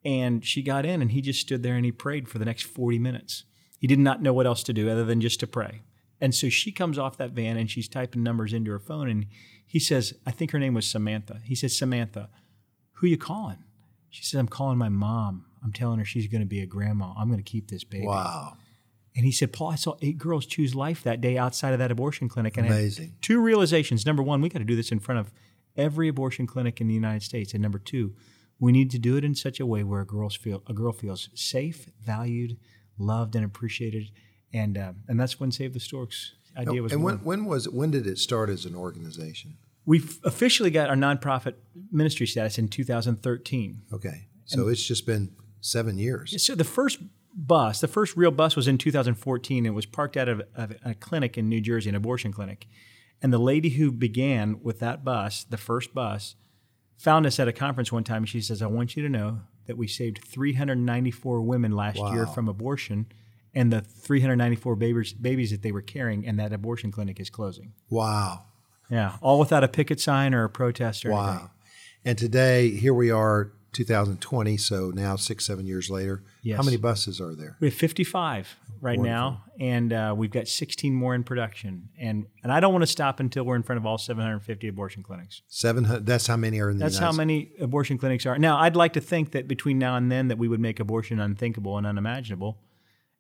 and 0.06 0.46
she 0.46 0.62
got 0.62 0.86
in, 0.86 1.02
and 1.02 1.12
he 1.12 1.22
just 1.22 1.42
stood 1.42 1.64
there 1.64 1.76
and 1.76 1.86
he 1.86 1.92
prayed 1.92 2.28
for 2.28 2.38
the 2.38 2.46
next 2.46 2.64
40 2.64 3.00
minutes. 3.00 3.44
He 3.80 3.88
did 3.88 4.00
not 4.00 4.22
know 4.22 4.34
what 4.34 4.46
else 4.46 4.62
to 4.64 4.74
do 4.74 4.90
other 4.90 5.04
than 5.06 5.22
just 5.22 5.40
to 5.42 5.48
pray. 5.48 5.82
And 6.22 6.36
so 6.36 6.50
she 6.50 6.72
comes 6.72 6.98
off 6.98 7.18
that 7.18 7.32
van 7.32 7.56
and 7.58 7.72
she's 7.72 7.88
typing 7.88 8.24
numbers 8.24 8.54
into 8.54 8.72
her 8.72 8.80
phone, 8.80 9.10
and 9.10 9.26
he 9.66 9.80
says, 9.80 10.14
I 10.26 10.32
think 10.32 10.52
her 10.52 10.60
name 10.60 10.74
was 10.74 10.86
Samantha. 10.88 11.42
He 11.44 11.56
says, 11.56 11.78
Samantha, 11.78 12.30
who 12.94 13.08
you 13.08 13.18
calling? 13.18 13.64
She 14.10 14.24
says, 14.24 14.40
I'm 14.40 14.48
calling 14.48 14.78
my 14.78 14.90
mom. 14.90 15.46
I'm 15.64 15.72
telling 15.72 16.00
her 16.00 16.06
she's 16.06 16.28
going 16.28 16.42
to 16.42 16.48
be 16.48 16.62
a 16.62 16.66
grandma. 16.66 17.14
I'm 17.18 17.28
going 17.30 17.40
to 17.44 17.50
keep 17.50 17.70
this 17.70 17.84
baby. 17.84 18.06
Wow. 18.08 18.54
And 19.16 19.26
he 19.26 19.32
said, 19.32 19.52
Paul, 19.52 19.72
I 19.72 19.76
saw 19.76 19.96
eight 20.02 20.18
girls 20.18 20.46
choose 20.46 20.76
life 20.76 21.04
that 21.04 21.20
day 21.20 21.38
outside 21.38 21.74
of 21.74 21.80
that 21.80 21.92
abortion 21.92 22.30
clinic. 22.30 22.58
And 22.58 22.68
Amazing. 22.68 23.16
two 23.22 23.42
realizations. 23.42 24.06
Number 24.06 24.24
one, 24.24 24.42
we 24.42 24.50
got 24.50 24.60
to 24.60 24.66
do 24.66 24.76
this 24.76 24.92
in 24.92 25.00
front 25.00 25.20
of 25.20 25.32
every 25.76 26.08
abortion 26.08 26.46
clinic 26.46 26.80
in 26.80 26.88
the 26.88 26.94
United 26.94 27.24
States. 27.24 27.54
And 27.54 27.62
number 27.62 27.80
two, 27.80 28.14
we 28.60 28.72
need 28.72 28.92
to 28.92 29.00
do 29.00 29.16
it 29.16 29.24
in 29.24 29.36
such 29.36 29.60
a 29.60 29.66
way 29.66 29.84
where 29.84 30.02
a 30.02 30.06
girl 30.06 30.30
feel 30.30 30.64
a 30.68 30.74
girl 30.74 30.92
feels 30.92 31.30
safe, 31.34 31.90
valued, 32.02 32.58
loved, 32.98 33.36
and 33.36 33.46
appreciated. 33.46 34.12
And 34.54 34.78
uh, 34.78 34.94
and 35.08 35.20
that's 35.20 35.40
when 35.40 35.52
Save 35.52 35.74
the 35.74 35.80
Storks 35.80 36.34
idea 36.58 36.82
was 36.82 36.92
and 36.92 37.04
when, 37.04 37.18
born. 37.18 37.26
when 37.26 37.46
was 37.46 37.70
when 37.70 37.92
did 37.92 38.06
it 38.06 38.18
start 38.18 38.50
as 38.50 38.66
an 38.66 38.76
organization? 38.76 39.58
We 39.86 40.04
officially 40.24 40.70
got 40.70 40.90
our 40.90 40.96
nonprofit 40.96 41.56
ministry 41.92 42.28
status 42.28 42.58
in 42.60 42.68
2013. 42.68 43.82
Okay, 43.94 44.28
so 44.46 44.68
it's 44.68 44.86
just 44.86 45.06
been 45.06 45.32
seven 45.62 45.98
years. 45.98 46.44
So 46.44 46.54
the 46.54 46.64
first 46.64 47.00
bus, 47.34 47.82
the 47.82 47.88
first 47.88 48.16
real 48.18 48.32
bus 48.32 48.56
was 48.56 48.68
in 48.68 48.78
2014. 48.78 49.66
It 49.66 49.74
was 49.74 49.86
parked 49.86 50.18
out 50.18 50.28
of, 50.30 50.42
of 50.56 50.76
a 50.84 50.94
clinic 50.94 51.38
in 51.38 51.48
New 51.50 51.62
Jersey, 51.62 51.90
an 51.90 51.96
abortion 51.96 52.32
clinic. 52.32 52.68
And 53.22 53.34
the 53.34 53.38
lady 53.40 53.70
who 53.70 53.92
began 53.92 54.60
with 54.64 54.80
that 54.80 55.04
bus, 55.04 55.44
the 55.44 55.58
first 55.58 55.94
bus, 55.94 56.36
found 56.98 57.26
us 57.26 57.40
at 57.40 57.48
a 57.48 57.54
conference 57.54 57.92
one 57.92 58.04
time. 58.04 58.24
And 58.24 58.30
she 58.30 58.42
says, 58.42 58.62
I 58.62 58.68
want 58.68 58.96
you 58.96 59.04
to 59.04 59.10
know 59.10 59.42
that 59.68 59.78
we 59.78 59.88
saved 59.88 60.24
394 60.26 61.42
women 61.42 61.72
last 61.74 61.98
year 61.98 62.26
from 62.26 62.48
abortion 62.48 63.08
and 63.54 63.72
the 63.74 63.82
394 63.82 64.76
babies, 64.76 65.14
babies 65.14 65.52
that 65.52 65.62
they 65.62 65.72
were 65.72 65.82
carrying, 65.82 66.26
and 66.26 66.40
that 66.40 66.54
abortion 66.54 66.92
clinic 66.92 67.20
is 67.20 67.30
closing. 67.30 67.74
Wow, 67.90 68.44
Yeah, 68.90 69.18
all 69.22 69.40
without 69.40 69.64
a 69.64 69.68
picket 69.68 70.00
sign 70.00 70.34
or 70.34 70.44
a 70.44 70.50
protest 70.50 71.06
or 71.06 71.12
anything. 71.12 71.26
wow. 71.26 71.52
And 72.06 72.18
today, 72.18 72.70
here 72.72 72.94
we 72.94 73.12
are, 73.12 73.52
2020. 73.74 74.58
So 74.58 74.92
now 74.94 75.16
six, 75.16 75.46
seven 75.46 75.66
years 75.66 75.90
later, 75.90 76.24
how 76.56 76.64
many 76.64 76.78
buses 76.78 77.22
are 77.22 77.36
there? 77.36 77.58
We 77.60 77.68
have 77.68 77.74
55 77.74 78.56
right 78.82 79.00
now, 79.00 79.44
and 79.60 79.94
uh, 79.94 80.14
we've 80.18 80.32
got 80.32 80.48
16 80.48 80.94
more 80.94 81.14
in 81.16 81.24
production. 81.24 81.90
And 82.00 82.26
and 82.44 82.52
I 82.52 82.60
don't 82.60 82.74
want 82.74 82.84
to 82.84 82.88
stop 82.88 83.20
until 83.20 83.44
we're 83.44 83.56
in 83.56 83.64
front 83.64 83.78
of 83.78 83.86
all 83.86 83.98
750 83.98 84.68
abortion 84.68 85.04
clinics. 85.04 85.42
Seven 85.48 85.84
hundred. 85.84 86.06
That's 86.06 86.28
how 86.28 86.38
many 86.38 86.60
are 86.60 86.70
in 86.70 86.78
the 86.78 86.86
That's 86.86 86.96
United 86.96 87.12
how 87.12 87.18
many 87.18 87.52
abortion 87.60 87.98
clinics 87.98 88.26
are. 88.26 88.38
Now, 88.38 88.58
I'd 88.60 88.76
like 88.76 88.94
to 88.94 89.02
think 89.02 89.32
that 89.32 89.48
between 89.48 89.78
now 89.78 89.96
and 89.96 90.12
then 90.12 90.28
that 90.30 90.38
we 90.38 90.48
would 90.48 90.60
make 90.60 90.80
abortion 90.80 91.20
unthinkable 91.20 91.78
and 91.78 91.86
unimaginable. 91.86 92.60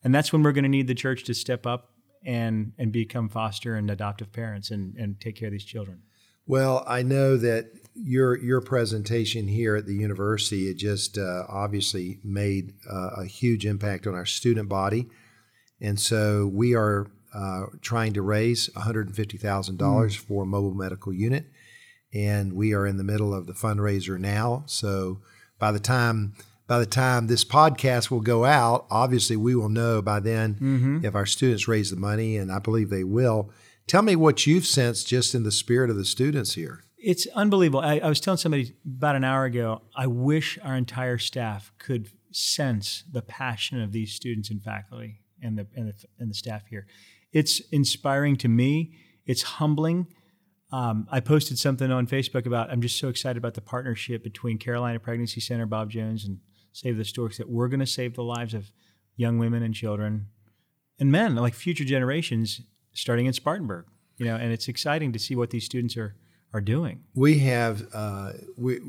And 0.03 0.15
that's 0.15 0.32
when 0.32 0.44
we're 0.44 0.53
going 0.53 0.63
to 0.63 0.70
need 0.70 0.88
the 0.88 0.96
church 0.96 1.25
to 1.25 1.34
step 1.34 1.65
up 1.65 1.94
and 2.25 2.74
and 2.77 2.91
become 2.91 3.29
foster 3.29 3.75
and 3.75 3.89
adoptive 3.89 4.32
parents 4.32 4.72
and, 4.72 4.96
and 4.96 5.20
take 5.20 5.36
care 5.36 5.48
of 5.48 5.51
these 5.51 5.65
children. 5.65 6.03
Well, 6.46 6.84
I 6.88 7.03
know 7.03 7.38
that 7.38 7.72
your 8.03 8.38
your 8.39 8.62
presentation 8.62 9.48
here 9.48 9.75
at 9.75 9.86
the 9.86 9.94
university 9.94 10.70
it 10.70 10.75
just 10.77 11.18
uh, 11.18 11.44
obviously 11.50 12.20
made 12.24 12.74
uh, 12.89 13.10
a 13.18 13.25
huge 13.25 13.65
impact 13.65 14.08
on 14.08 14.15
our 14.15 14.25
student 14.25 14.70
body, 14.70 15.08
and 15.82 16.00
so 16.00 16.48
we 16.48 16.75
are 16.75 17.08
uh, 17.34 17.65
trying 17.82 18.13
to 18.13 18.22
raise 18.22 18.70
one 18.74 18.86
hundred 18.86 19.08
and 19.08 19.15
fifty 19.15 19.38
thousand 19.38 19.77
dollars 19.77 20.15
for 20.15 20.44
a 20.44 20.46
mobile 20.46 20.74
medical 20.74 21.13
unit, 21.13 21.46
and 22.13 22.53
we 22.53 22.74
are 22.74 22.88
in 22.88 22.98
the 22.98 23.03
middle 23.03 23.34
of 23.34 23.48
the 23.48 23.53
fundraiser 23.53 24.20
now. 24.20 24.63
So 24.65 25.20
by 25.60 25.72
the 25.72 25.79
time 25.79 26.34
by 26.68 26.79
the 26.79 26.86
time 26.86 27.27
this 27.27 27.44
podcast 27.44 28.12
will 28.12 28.22
go 28.22 28.46
out, 28.46 28.86
obviously 28.91 29.36
we 29.36 29.56
will 29.56 29.70
know 29.70 30.01
by 30.01 30.20
then 30.20 31.01
if 31.03 31.15
our 31.15 31.25
students 31.25 31.68
raise 31.68 31.89
the 31.89 31.98
money, 31.98 32.38
and 32.38 32.51
I 32.51 32.60
believe 32.60 32.89
they 32.89 33.03
will. 33.03 33.51
Tell 33.88 34.03
me 34.03 34.15
what 34.15 34.46
you've 34.46 34.68
sensed 34.68 35.08
just 35.08 35.34
in 35.34 35.44
the 35.44 35.51
spirit 35.51 35.89
of 35.89 35.96
the 35.96 36.06
students 36.06 36.53
here. 36.53 36.84
It's 37.01 37.27
unbelievable. 37.27 37.79
I, 37.79 38.00
I 38.00 38.10
was 38.10 38.20
telling 38.20 38.38
somebody 38.38 38.74
about 38.86 39.15
an 39.15 39.24
hour 39.24 39.46
ago, 39.46 39.82
I 39.96 40.08
wish 40.08 40.60
our 40.63 40.75
entire 40.75 41.18
staff 41.18 41.72
could 41.77 42.10
sense 42.32 43.03
the 43.12 43.22
passion 43.22 43.82
of 43.82 43.91
these 43.91 44.13
students 44.13 44.50
and 44.50 44.62
faculty 44.62 45.22
and 45.41 45.58
the, 45.58 45.68
and 45.75 45.88
the, 45.88 45.94
and 46.20 46.29
the 46.29 46.34
staff 46.34 46.68
here. 46.70 46.86
It's 47.32 47.62
inspiring 47.72 48.36
to 48.38 48.48
me. 48.48 48.94
It's 49.25 49.44
humbling. 49.44 50.08
Um, 50.72 51.08
I 51.10 51.20
posted 51.20 51.58
something 51.58 51.91
on 51.91 52.06
Facebook 52.06 52.46
about 52.46 52.70
I'm 52.70 52.82
just 52.82 53.00
so 53.00 53.08
excited 53.08 53.38
about 53.38 53.53
the 53.53 53.62
partnership 53.62 54.24
between 54.24 54.58
Carolina 54.58 55.00
Pregnancy 55.00 55.39
Center, 55.39 55.65
Bob 55.65 55.89
Jones, 55.89 56.25
and 56.25 56.39
Save 56.74 56.98
the 56.98 57.06
Storks 57.06 57.38
that 57.38 57.50
we're 57.50 57.70
going 57.70 57.79
to 57.79 57.88
save 57.88 58.15
the 58.15 58.24
lives 58.24 58.53
of 58.53 58.72
young 59.15 59.39
women 59.39 59.63
and 59.63 59.74
children 59.74 60.27
and 61.00 61.12
men, 61.12 61.36
like 61.36 61.56
future 61.56 61.86
generations, 61.86 62.62
starting 62.94 63.25
in 63.25 63.34
Spartanburg. 63.34 63.86
You 64.18 64.25
know, 64.25 64.36
and 64.36 64.51
it's 64.51 64.68
exciting 64.68 65.13
to 65.13 65.20
see 65.20 65.36
what 65.36 65.50
these 65.50 65.65
students 65.65 65.96
are 65.96 66.15
are 66.53 66.62
doing. 66.62 67.03
We 67.13 67.39
have, 67.39 67.88
uh, 67.94 68.34
we, 68.58 68.79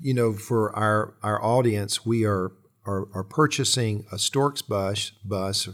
you 0.00 0.14
know, 0.14 0.32
for 0.32 0.74
our 0.76 1.14
our 1.22 1.42
audience, 1.42 2.04
we 2.04 2.24
are 2.24 2.52
are, 2.84 3.08
are 3.14 3.24
purchasing 3.24 4.06
a 4.12 4.18
Storks 4.18 4.62
bus 4.62 5.12
bus 5.24 5.68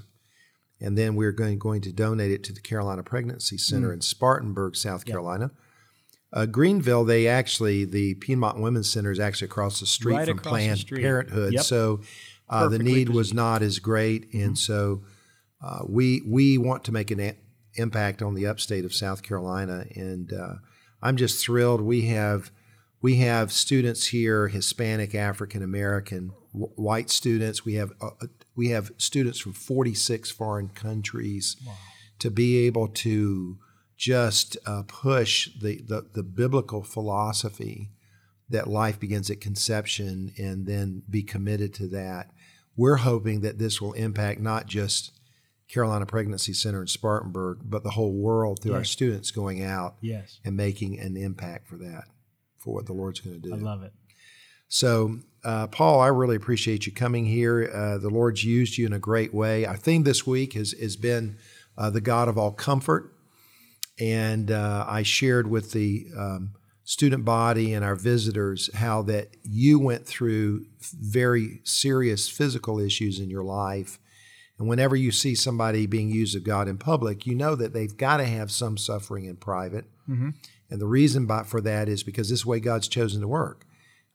and 0.83 0.99
then 0.99 1.15
we're 1.15 1.33
going, 1.33 1.59
going 1.59 1.81
to 1.83 1.93
donate 1.93 2.33
it 2.33 2.43
to 2.45 2.53
the 2.53 2.61
Carolina 2.61 3.05
Pregnancy 3.05 3.57
Center 3.57 3.91
mm. 3.91 3.95
in 3.95 4.01
Spartanburg, 4.01 4.75
South 4.75 5.05
Carolina. 5.05 5.53
Uh, 6.33 6.45
Greenville, 6.47 7.05
they 7.05 7.29
actually 7.29 7.85
the 7.85 8.15
Piedmont 8.15 8.59
Women's 8.59 8.91
Center 8.91 9.13
is 9.13 9.21
actually 9.21 9.47
across 9.47 9.79
the 9.81 9.87
street 9.87 10.17
right 10.17 10.29
from 10.29 10.39
Planned 10.39 10.85
Parenthood, 10.89 11.53
yep. 11.53 11.63
so 11.63 12.01
uh, 12.49 12.69
the 12.69 12.79
need 12.79 13.07
positioned. 13.07 13.15
was 13.15 13.35
not 13.35 13.63
as 13.63 13.79
great, 13.79 14.33
and 14.33 14.53
mm-hmm. 14.53 14.55
so 14.55 15.03
uh, 15.63 15.81
we 15.87 16.23
we 16.27 16.57
want 16.57 16.85
to 16.85 16.93
make 16.93 17.11
an 17.11 17.21
a- 17.21 17.37
impact 17.75 18.23
on 18.23 18.35
the 18.35 18.47
upstate 18.47 18.87
of 18.87 18.95
South 18.95 19.23
Carolina, 19.23 19.85
and 19.95 20.33
uh, 20.33 20.55
I'm 21.03 21.17
just 21.17 21.45
thrilled 21.45 21.81
we 21.81 22.03
have 22.03 22.51
we 23.03 23.17
have 23.17 23.51
students 23.53 24.07
here, 24.07 24.47
Hispanic, 24.47 25.15
African 25.15 25.63
American, 25.63 26.33
w- 26.53 26.73
white 26.77 27.11
students. 27.11 27.65
We 27.65 27.75
have 27.75 27.93
uh, 28.01 28.11
uh, 28.21 28.27
we 28.55 28.69
have 28.69 28.93
students 28.97 29.41
from 29.41 29.53
46 29.53 30.31
foreign 30.31 30.69
countries 30.69 31.57
wow. 31.67 31.75
to 32.21 32.31
be 32.31 32.67
able 32.67 32.89
to 32.89 33.59
just 33.97 34.57
uh, 34.67 34.83
push 34.87 35.49
the, 35.61 35.81
the, 35.87 36.07
the 36.13 36.23
biblical 36.23 36.83
philosophy 36.83 37.91
that 38.49 38.69
life 38.69 38.99
begins 38.99 39.31
at 39.31 39.41
conception 39.41 40.33
and 40.37 40.67
then 40.67 41.03
be 41.09 41.23
committed 41.23 41.73
to 41.75 41.87
that. 41.89 42.31
We're 42.77 42.97
hoping 42.97 43.41
that 43.43 43.59
this 43.59 43.81
will 43.81 43.93
impact 43.93 44.41
not 44.41 44.67
just 44.67 45.13
Carolina 45.73 46.05
Pregnancy 46.05 46.53
Center 46.53 46.83
in 46.83 46.87
Spartanburg, 46.87 47.61
but 47.65 47.83
the 47.83 47.91
whole 47.91 48.13
world 48.13 48.61
through 48.61 48.73
yes. 48.73 48.79
our 48.79 48.85
students 48.85 49.31
going 49.31 49.63
out 49.63 49.97
yes. 50.03 50.39
and 50.45 50.57
making 50.57 50.99
an 51.01 51.17
impact 51.17 51.67
for 51.67 51.77
that, 51.77 52.05
for 52.59 52.75
what 52.75 52.87
the 52.87 52.93
Lord's 52.93 53.21
going 53.21 53.41
to 53.41 53.49
do. 53.49 53.55
I 53.55 53.59
love 53.59 53.83
it. 53.83 53.93
So, 54.69 55.19
uh, 55.45 55.69
Paul, 55.69 56.01
I 56.01 56.09
really 56.09 56.37
appreciate 56.37 56.87
you 56.87 56.93
coming 56.93 57.25
here. 57.25 57.71
Uh, 57.75 57.99
the 57.99 58.11
Lord's 58.11 58.45
used 58.45 58.77
you 58.77 58.87
in 58.87 58.93
a 58.93 58.99
great 58.99 59.33
way. 59.33 59.65
Our 59.65 59.77
theme 59.77 60.03
this 60.03 60.27
week 60.27 60.53
has, 60.55 60.73
has 60.73 60.97
been 60.97 61.37
uh, 61.77 61.91
the 61.91 62.01
God 62.01 62.29
of 62.29 62.37
all 62.37 62.53
comfort. 62.53 63.13
And 63.99 64.51
uh, 64.51 64.85
I 64.89 65.03
shared 65.03 65.49
with 65.49 65.73
the 65.73 66.07
um, 66.19 66.53
student 66.85 67.25
body 67.25 67.73
and 67.73 67.85
our 67.85 67.97
visitors 67.97 68.71
how 68.75 69.03
that 69.03 69.29
you 69.43 69.79
went 69.79 70.07
through 70.07 70.67
very 70.81 71.61
serious 71.65 72.29
physical 72.29 72.79
issues 72.79 73.19
in 73.19 73.31
your 73.31 73.45
life. 73.45 73.99
And 74.59 74.69
whenever 74.69 74.95
you 74.95 75.11
see 75.11 75.35
somebody 75.35 75.87
being 75.87 76.11
used 76.11 76.37
of 76.37 76.45
God 76.45 76.69
in 76.69 76.79
public, 76.79 77.27
you 77.27 77.35
know 77.35 77.55
that 77.55 77.73
they've 77.73 77.97
got 77.97 78.19
to 78.19 78.27
have 78.27 78.51
some 78.51 78.77
suffering 78.77 79.25
in 79.25 79.37
private. 79.37 79.87
Mm-hmm. 80.09 80.31
And 80.71 80.81
the 80.81 80.87
reason 80.87 81.27
by, 81.27 81.43
for 81.43 81.61
that 81.63 81.89
is 81.89 82.03
because 82.03 82.29
this 82.31 82.47
way 82.47 82.61
God's 82.61 82.89
chosen 82.89 83.21
to 83.23 83.29
work. 83.29 83.67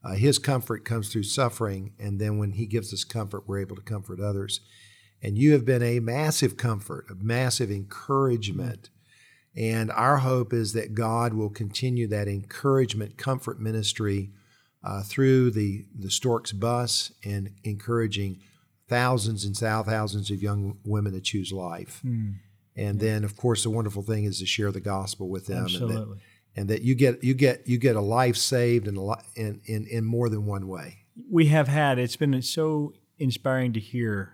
Uh, 0.03 0.13
his 0.13 0.39
comfort 0.39 0.86
comes 0.86 1.10
through 1.10 1.24
suffering, 1.24 1.94
and 2.00 2.20
then 2.20 2.38
when 2.38 2.51
He 2.51 2.65
gives 2.65 2.94
us 2.94 3.03
comfort, 3.03 3.44
we're 3.48 3.59
able 3.59 3.75
to 3.75 3.81
comfort 3.81 4.20
others. 4.20 4.61
And 5.22 5.38
you 5.38 5.51
have 5.53 5.66
been 5.66 5.81
a 5.83 6.00
massive 6.00 6.57
comfort, 6.57 7.07
a 7.09 7.16
massive 7.16 7.72
encouragement. 7.72 8.90
And 9.55 9.92
our 9.92 10.18
hope 10.18 10.53
is 10.53 10.74
that 10.74 10.94
God 10.94 11.33
will 11.33 11.50
continue 11.50 12.07
that 12.07 12.27
encouragement, 12.27 13.18
comfort 13.18 13.59
ministry 13.59 14.31
uh, 14.83 15.01
through 15.01 15.51
the, 15.51 15.85
the 15.98 16.11
Storks 16.11 16.51
bus 16.51 17.11
and 17.25 17.51
encouraging 17.64 18.40
thousands 18.87 19.45
and 19.45 19.55
thousands 19.55 20.31
of 20.31 20.41
young 20.41 20.77
women 20.83 21.13
to 21.13 21.21
choose 21.21 21.51
life. 21.51 22.01
Mm. 22.05 22.35
And 22.75 23.01
yeah. 23.01 23.09
then, 23.09 23.23
of 23.23 23.35
course, 23.35 23.63
the 23.63 23.69
wonderful 23.69 24.03
thing 24.03 24.23
is 24.23 24.39
to 24.39 24.45
share 24.45 24.71
the 24.71 24.79
gospel 24.79 25.29
with 25.29 25.47
them. 25.47 25.63
Absolutely. 25.63 25.95
And 25.95 26.11
that, 26.11 26.17
and 26.55 26.69
that 26.69 26.81
you 26.81 26.95
get 26.95 27.23
you 27.23 27.33
get 27.33 27.67
you 27.67 27.77
get 27.77 27.95
a 27.95 28.01
life 28.01 28.35
saved 28.35 28.87
in, 28.87 28.97
a, 28.97 29.11
in 29.35 29.61
in 29.65 29.85
in 29.87 30.05
more 30.05 30.29
than 30.29 30.45
one 30.45 30.67
way. 30.67 31.05
We 31.29 31.47
have 31.47 31.67
had 31.67 32.00
it's 32.00 32.15
been 32.15 32.41
so 32.41 32.93
inspiring 33.17 33.73
to 33.73 33.79
hear 33.79 34.33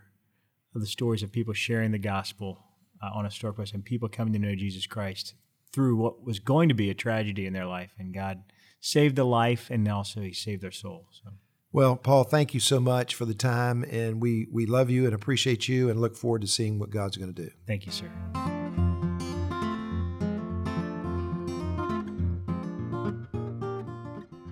of 0.76 0.82
the 0.82 0.88
stories 0.88 1.24
of 1.24 1.32
people 1.32 1.54
sharing 1.54 1.92
the 1.92 2.00
gospel 2.00 2.64
uh, 3.02 3.10
on 3.14 3.26
a 3.26 3.52
bus 3.52 3.74
and 3.74 3.84
people 3.84 4.10
coming 4.10 4.34
to 4.34 4.40
know 4.40 4.56
Jesus 4.56 4.88
Christ 4.88 5.36
through 5.72 5.96
what 5.96 6.24
was 6.24 6.40
going 6.40 6.70
to 6.70 6.76
be 6.76 6.90
a 6.90 6.94
tragedy 6.94 7.46
in 7.46 7.54
their 7.54 7.66
life, 7.66 7.94
and 7.98 8.14
God 8.14 8.44
saved 8.80 9.16
the 9.16 9.24
life 9.24 9.70
and 9.70 9.88
also 9.88 10.22
He 10.22 10.34
saved 10.34 10.62
their 10.62 10.72
soul. 10.72 11.08
So. 11.12 11.32
Well, 11.74 11.96
Paul, 11.96 12.24
thank 12.24 12.54
you 12.54 12.60
so 12.60 12.80
much 12.80 13.16
for 13.16 13.26
the 13.26 13.34
time, 13.34 13.84
and 13.90 14.22
we 14.22 14.48
we 14.52 14.68
love 14.68 14.92
you 14.92 15.06
and 15.06 15.16
appreciate 15.16 15.68
you, 15.68 15.90
and 15.90 16.00
look 16.00 16.16
forward 16.16 16.42
to 16.42 16.48
seeing 16.48 16.78
what 16.78 16.92
God's 16.92 17.18
going 17.18 17.34
to 17.34 17.42
do. 17.46 17.50
Thank 17.66 17.88
you, 17.88 17.92
sir. 17.92 18.12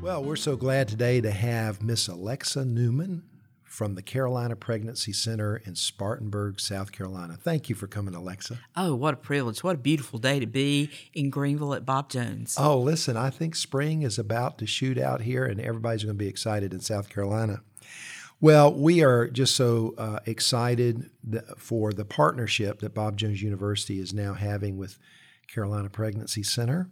Well, 0.02 0.24
we're 0.24 0.36
so 0.36 0.56
glad 0.56 0.88
today 0.88 1.22
to 1.22 1.30
have 1.30 1.84
Miss 1.84 2.08
Alexa 2.08 2.66
Newman 2.66 3.22
from 3.72 3.96
the 3.96 4.02
Carolina 4.02 4.54
Pregnancy 4.58 5.14
Center 5.14 5.56
in 5.56 5.76
Spartanburg, 5.76 6.60
South 6.60 6.92
Carolina. 6.92 7.38
Thank 7.42 7.70
you 7.70 7.76
for 7.76 7.88
coming, 7.88 8.14
Alexa. 8.14 8.60
Oh, 8.76 8.96
what 8.96 9.14
a 9.14 9.18
privilege. 9.18 9.64
What 9.64 9.76
a 9.76 9.80
beautiful 9.80 10.20
day 10.20 10.42
to 10.42 10.46
be 10.46 10.90
in 11.14 11.30
Greenville 11.30 11.74
at 11.74 11.86
Bob 11.86 12.10
Jones. 12.10 12.58
Oh, 12.60 12.78
listen, 12.78 13.16
I 13.16 13.30
think 13.30 13.56
spring 13.56 14.02
is 14.02 14.20
about 14.20 14.58
to 14.58 14.68
shoot 14.68 14.98
out 14.98 15.22
here 15.22 15.46
and 15.46 15.62
everybody's 15.62 16.04
going 16.04 16.18
to 16.18 16.24
be 16.24 16.28
excited 16.28 16.74
in 16.74 16.82
South 16.82 17.08
Carolina. 17.08 17.62
Well, 18.42 18.74
we 18.74 19.04
are 19.04 19.30
just 19.30 19.56
so 19.56 19.96
uh, 19.98 20.20
excited 20.26 21.10
for 21.58 21.94
the 21.94 22.04
partnership 22.04 22.80
that 22.80 22.94
Bob 22.94 23.16
Jones 23.16 23.42
University 23.42 24.00
is 24.00 24.14
now 24.14 24.34
having 24.34 24.78
with 24.78 25.00
Carolina 25.48 25.90
Pregnancy 25.90 26.44
Center. 26.44 26.90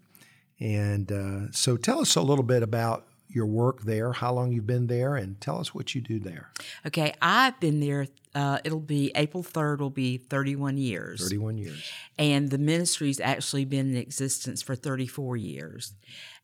And 0.62 1.12
uh, 1.12 1.52
so 1.52 1.76
tell 1.76 2.00
us 2.00 2.16
a 2.16 2.22
little 2.22 2.44
bit 2.44 2.64
about 2.64 3.09
your 3.30 3.46
work 3.46 3.84
there, 3.84 4.12
how 4.12 4.34
long 4.34 4.52
you've 4.52 4.68
been 4.68 4.88
there, 4.88 5.16
and 5.16 5.40
tell 5.40 5.60
us 5.60 5.74
what 5.74 5.94
you 5.94 6.02
do 6.02 6.20
there. 6.20 6.50
Okay, 6.88 7.14
I've 7.22 7.60
been 7.60 7.80
there. 7.80 8.08
Uh, 8.34 8.60
it'll 8.64 8.80
be 8.80 9.12
April 9.16 9.44
3rd, 9.44 9.80
will 9.80 9.90
be 9.90 10.18
31 10.18 10.78
years. 10.78 11.22
31 11.22 11.58
years. 11.58 11.92
And 12.18 12.50
the 12.50 12.58
ministry's 12.58 13.20
actually 13.20 13.66
been 13.66 13.92
in 13.92 13.98
existence 13.98 14.62
for 14.62 14.76
34 14.76 15.38
years. 15.38 15.94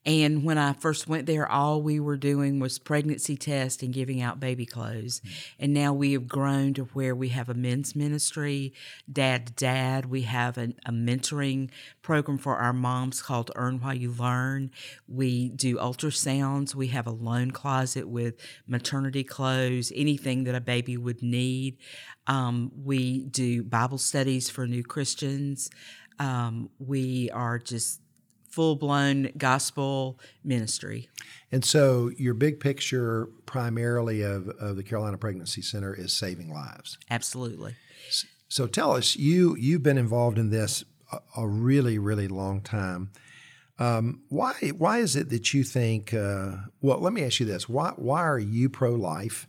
And 0.06 0.44
when 0.44 0.60
I 0.60 0.74
first 0.74 1.08
went 1.08 1.26
there, 1.26 1.50
all 1.52 1.82
we 1.82 2.00
were 2.00 2.18
doing 2.18 2.60
was 2.60 2.78
pregnancy 2.78 3.36
tests 3.36 3.82
and 3.82 3.91
giving 3.91 4.22
out 4.22 4.39
baby 4.39 4.65
clothes. 4.65 5.20
Mm-hmm. 5.20 5.63
And 5.63 5.74
now 5.74 5.94
we 5.94 6.13
have 6.13 6.28
grown 6.28 6.76
to 6.76 6.84
where 6.86 7.15
we 7.15 7.30
have 7.30 7.50
a 7.50 7.56
men's 7.56 7.96
ministry, 7.96 8.74
dad 9.12 9.48
to 9.48 9.54
dad. 9.54 10.06
We 10.06 10.22
have 10.24 10.58
an, 10.60 10.76
a 10.86 10.91
mentoring 10.91 11.72
program 12.04 12.38
for 12.38 12.58
our 12.58 12.74
moms 12.74 13.22
called 13.22 13.50
Earn 13.56 13.80
While 13.80 13.96
You 13.96 14.12
Learn. 14.12 14.70
We 15.08 15.50
do 15.50 15.78
ultrasounds. 15.78 16.76
We 16.76 16.88
have 16.89 17.08
a 17.08 17.12
loan 17.12 17.50
closet 17.50 18.08
with 18.08 18.36
maternity 18.68 19.24
clothes, 19.24 19.91
anything 19.96 20.44
that 20.44 20.54
a 20.54 20.62
baby 20.62 20.98
would 20.98 21.24
need. 21.24 21.78
Um, 22.28 22.72
we 22.84 23.26
do 23.26 23.63
Bible 23.63 23.98
studies 23.98 24.50
for 24.50 24.68
new 24.68 24.84
Christians. 24.84 25.72
Um, 26.20 26.70
we 26.80 27.30
are 27.32 27.60
just 27.60 28.02
full 28.56 28.78
blown 28.78 29.30
gospel 29.38 30.18
ministry. 30.41 31.10
And 31.52 31.65
so, 31.65 32.10
your 32.18 32.34
big 32.34 32.62
picture 32.62 33.28
primarily 33.46 34.22
of, 34.22 34.48
of 34.48 34.78
the 34.78 34.84
Carolina 34.84 35.18
Pregnancy 35.18 35.62
Center 35.62 35.94
is 35.94 36.13
saving 36.13 36.54
lives. 36.54 36.98
Absolutely. 37.12 37.76
So, 38.48 38.65
tell 38.65 38.94
us 38.94 39.18
you 39.18 39.58
you've 39.58 39.84
been 39.84 39.98
involved 39.98 40.38
in 40.38 40.52
this 40.52 40.86
a, 41.12 41.20
a 41.36 41.48
really 41.48 42.00
really 42.00 42.30
long 42.30 42.62
time. 42.62 43.12
Um, 43.78 44.22
why 44.30 44.54
why 44.78 45.00
is 45.00 45.18
it 45.18 45.30
that 45.30 45.54
you 45.54 45.65
think? 45.65 46.13
Uh, 46.13 46.52
well, 46.82 47.00
let 47.00 47.12
me 47.12 47.26
ask 47.26 47.41
you 47.41 47.46
this: 47.46 47.68
why 47.68 47.91
why 47.98 48.22
are 48.22 48.39
you 48.39 48.70
pro 48.70 48.91
life? 48.91 49.48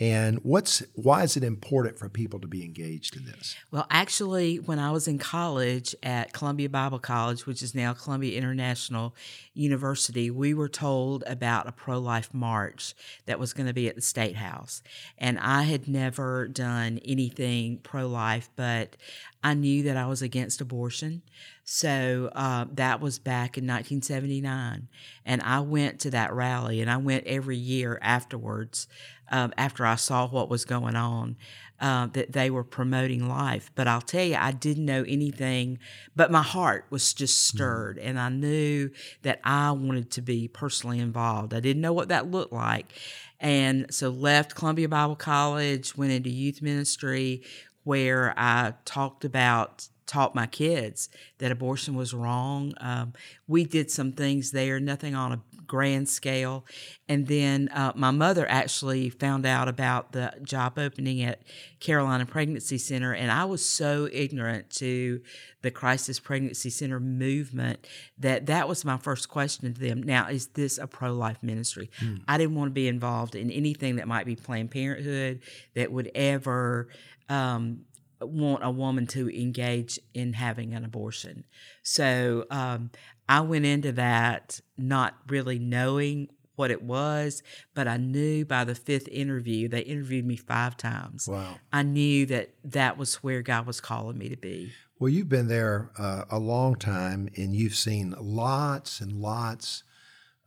And 0.00 0.38
what's 0.42 0.82
why 0.94 1.24
is 1.24 1.36
it 1.36 1.44
important 1.44 1.98
for 1.98 2.08
people 2.08 2.40
to 2.40 2.48
be 2.48 2.64
engaged 2.64 3.18
in 3.18 3.26
this? 3.26 3.54
Well, 3.70 3.86
actually, 3.90 4.56
when 4.56 4.78
I 4.78 4.90
was 4.92 5.06
in 5.06 5.18
college 5.18 5.94
at 6.02 6.32
Columbia 6.32 6.70
Bible 6.70 6.98
College, 6.98 7.44
which 7.44 7.62
is 7.62 7.74
now 7.74 7.92
Columbia 7.92 8.38
International 8.38 9.14
University, 9.52 10.30
we 10.30 10.54
were 10.54 10.70
told 10.70 11.22
about 11.26 11.68
a 11.68 11.72
pro 11.72 11.98
life 11.98 12.32
march 12.32 12.94
that 13.26 13.38
was 13.38 13.52
going 13.52 13.66
to 13.66 13.74
be 13.74 13.88
at 13.88 13.94
the 13.94 14.00
State 14.00 14.36
House. 14.36 14.82
And 15.18 15.38
I 15.38 15.64
had 15.64 15.86
never 15.86 16.48
done 16.48 16.98
anything 17.04 17.80
pro 17.82 18.08
life, 18.08 18.48
but 18.56 18.96
I 19.44 19.52
knew 19.52 19.82
that 19.82 19.98
I 19.98 20.06
was 20.06 20.22
against 20.22 20.62
abortion. 20.62 21.20
So 21.64 22.30
uh, 22.34 22.66
that 22.72 23.00
was 23.00 23.18
back 23.18 23.56
in 23.56 23.64
1979. 23.64 24.88
And 25.24 25.42
I 25.42 25.60
went 25.60 26.00
to 26.00 26.10
that 26.10 26.32
rally, 26.32 26.80
and 26.80 26.90
I 26.90 26.96
went 26.96 27.26
every 27.26 27.56
year 27.56 27.98
afterwards 28.02 28.88
um, 29.30 29.52
after 29.56 29.86
I 29.86 29.96
saw 29.96 30.26
what 30.28 30.48
was 30.48 30.64
going 30.64 30.96
on. 30.96 31.36
Uh, 31.80 32.08
that 32.08 32.32
they 32.32 32.50
were 32.50 32.62
promoting 32.62 33.26
life. 33.26 33.70
But 33.74 33.88
I'll 33.88 34.02
tell 34.02 34.22
you, 34.22 34.36
I 34.38 34.52
didn't 34.52 34.84
know 34.84 35.02
anything, 35.08 35.78
but 36.14 36.30
my 36.30 36.42
heart 36.42 36.84
was 36.90 37.14
just 37.14 37.42
stirred, 37.48 37.96
mm-hmm. 37.96 38.06
and 38.06 38.20
I 38.20 38.28
knew 38.28 38.90
that 39.22 39.40
I 39.44 39.70
wanted 39.70 40.10
to 40.10 40.20
be 40.20 40.46
personally 40.46 40.98
involved. 40.98 41.54
I 41.54 41.60
didn't 41.60 41.80
know 41.80 41.94
what 41.94 42.08
that 42.08 42.30
looked 42.30 42.52
like. 42.52 42.92
And 43.40 43.86
so 43.92 44.10
left 44.10 44.54
Columbia 44.54 44.90
Bible 44.90 45.16
College, 45.16 45.96
went 45.96 46.12
into 46.12 46.28
youth 46.28 46.60
ministry 46.60 47.42
where 47.84 48.34
I 48.36 48.74
talked 48.84 49.24
about 49.24 49.88
taught 50.06 50.34
my 50.34 50.46
kids 50.46 51.08
that 51.38 51.52
abortion 51.52 51.94
was 51.94 52.12
wrong. 52.12 52.74
Um, 52.78 53.12
we 53.46 53.64
did 53.64 53.90
some 53.92 54.12
things 54.12 54.50
there, 54.50 54.80
nothing 54.80 55.14
on 55.14 55.32
a 55.32 55.40
grand 55.70 56.08
scale. 56.08 56.66
And 57.08 57.28
then 57.28 57.68
uh, 57.68 57.92
my 57.94 58.10
mother 58.10 58.44
actually 58.50 59.08
found 59.08 59.46
out 59.46 59.68
about 59.68 60.10
the 60.10 60.32
job 60.42 60.80
opening 60.80 61.22
at 61.22 61.42
Carolina 61.78 62.26
Pregnancy 62.26 62.76
Center, 62.76 63.14
and 63.14 63.30
I 63.30 63.44
was 63.44 63.64
so 63.64 64.08
ignorant 64.12 64.68
to 64.78 65.20
the 65.62 65.70
Crisis 65.70 66.18
Pregnancy 66.18 66.70
Center 66.70 66.98
movement 66.98 67.86
that 68.18 68.46
that 68.46 68.68
was 68.68 68.84
my 68.84 68.96
first 68.96 69.28
question 69.28 69.72
to 69.72 69.80
them. 69.80 70.02
Now, 70.02 70.28
is 70.28 70.48
this 70.48 70.76
a 70.76 70.88
pro 70.88 71.12
life 71.12 71.40
ministry? 71.40 71.88
Hmm. 72.00 72.16
I 72.26 72.36
didn't 72.36 72.56
want 72.56 72.70
to 72.70 72.74
be 72.74 72.88
involved 72.88 73.36
in 73.36 73.48
anything 73.52 73.94
that 73.96 74.08
might 74.08 74.26
be 74.26 74.34
Planned 74.34 74.72
Parenthood 74.72 75.40
that 75.76 75.92
would 75.92 76.10
ever. 76.16 76.88
Um, 77.28 77.84
want 78.22 78.62
a 78.62 78.70
woman 78.70 79.06
to 79.06 79.30
engage 79.34 79.98
in 80.12 80.34
having 80.34 80.74
an 80.74 80.84
abortion. 80.84 81.44
So 81.82 82.44
um, 82.50 82.90
I 83.30 83.42
went 83.42 83.64
into 83.64 83.92
that 83.92 84.60
not 84.76 85.14
really 85.28 85.60
knowing 85.60 86.30
what 86.56 86.72
it 86.72 86.82
was, 86.82 87.44
but 87.74 87.86
I 87.86 87.96
knew 87.96 88.44
by 88.44 88.64
the 88.64 88.74
fifth 88.74 89.06
interview, 89.06 89.68
they 89.68 89.82
interviewed 89.82 90.26
me 90.26 90.34
five 90.34 90.76
times. 90.76 91.28
Wow. 91.28 91.54
I 91.72 91.84
knew 91.84 92.26
that 92.26 92.50
that 92.64 92.98
was 92.98 93.22
where 93.22 93.40
God 93.40 93.66
was 93.66 93.80
calling 93.80 94.18
me 94.18 94.30
to 94.30 94.36
be. 94.36 94.72
Well, 94.98 95.10
you've 95.10 95.28
been 95.28 95.46
there 95.46 95.92
uh, 95.96 96.24
a 96.28 96.40
long 96.40 96.74
time 96.74 97.28
and 97.36 97.54
you've 97.54 97.76
seen 97.76 98.16
lots 98.18 99.00
and 99.00 99.12
lots 99.12 99.84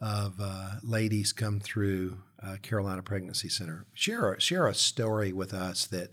of 0.02 0.36
uh, 0.41 0.76
ladies 0.84 1.32
come 1.32 1.62
through 1.62 2.17
uh, 2.46 2.58
Carolina 2.62 3.02
Pregnancy 3.02 3.48
Center. 3.48 3.86
Share 3.93 4.34
a, 4.34 4.41
share 4.41 4.67
a 4.67 4.76
story 4.76 5.32
with 5.32 5.54
us 5.54 5.86
that 5.88 6.10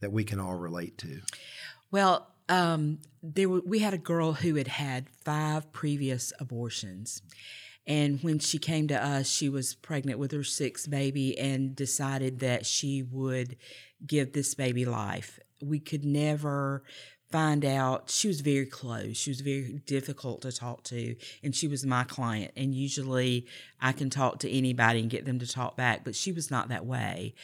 that 0.00 0.10
we 0.10 0.24
can 0.24 0.40
all 0.40 0.56
relate 0.56 0.98
to? 0.98 1.20
Well, 1.90 2.33
um, 2.48 2.98
there 3.22 3.48
were, 3.48 3.62
we 3.64 3.78
had 3.78 3.94
a 3.94 3.98
girl 3.98 4.34
who 4.34 4.56
had 4.56 4.68
had 4.68 5.08
five 5.08 5.72
previous 5.72 6.32
abortions. 6.38 7.22
And 7.86 8.22
when 8.22 8.38
she 8.38 8.58
came 8.58 8.88
to 8.88 9.02
us, 9.02 9.28
she 9.28 9.48
was 9.48 9.74
pregnant 9.74 10.18
with 10.18 10.32
her 10.32 10.44
sixth 10.44 10.88
baby 10.88 11.38
and 11.38 11.76
decided 11.76 12.40
that 12.40 12.64
she 12.64 13.02
would 13.02 13.56
give 14.06 14.32
this 14.32 14.54
baby 14.54 14.84
life. 14.84 15.38
We 15.62 15.80
could 15.80 16.04
never 16.04 16.82
find 17.30 17.64
out. 17.64 18.10
She 18.10 18.28
was 18.28 18.40
very 18.40 18.66
close. 18.66 19.16
She 19.16 19.30
was 19.30 19.40
very 19.40 19.82
difficult 19.86 20.42
to 20.42 20.52
talk 20.52 20.82
to. 20.84 21.16
And 21.42 21.54
she 21.54 21.68
was 21.68 21.84
my 21.84 22.04
client. 22.04 22.52
And 22.56 22.74
usually 22.74 23.46
I 23.80 23.92
can 23.92 24.08
talk 24.08 24.38
to 24.40 24.50
anybody 24.50 25.00
and 25.00 25.10
get 25.10 25.24
them 25.26 25.38
to 25.40 25.46
talk 25.46 25.76
back, 25.76 26.04
but 26.04 26.14
she 26.14 26.32
was 26.32 26.50
not 26.50 26.68
that 26.68 26.86
way. 26.86 27.34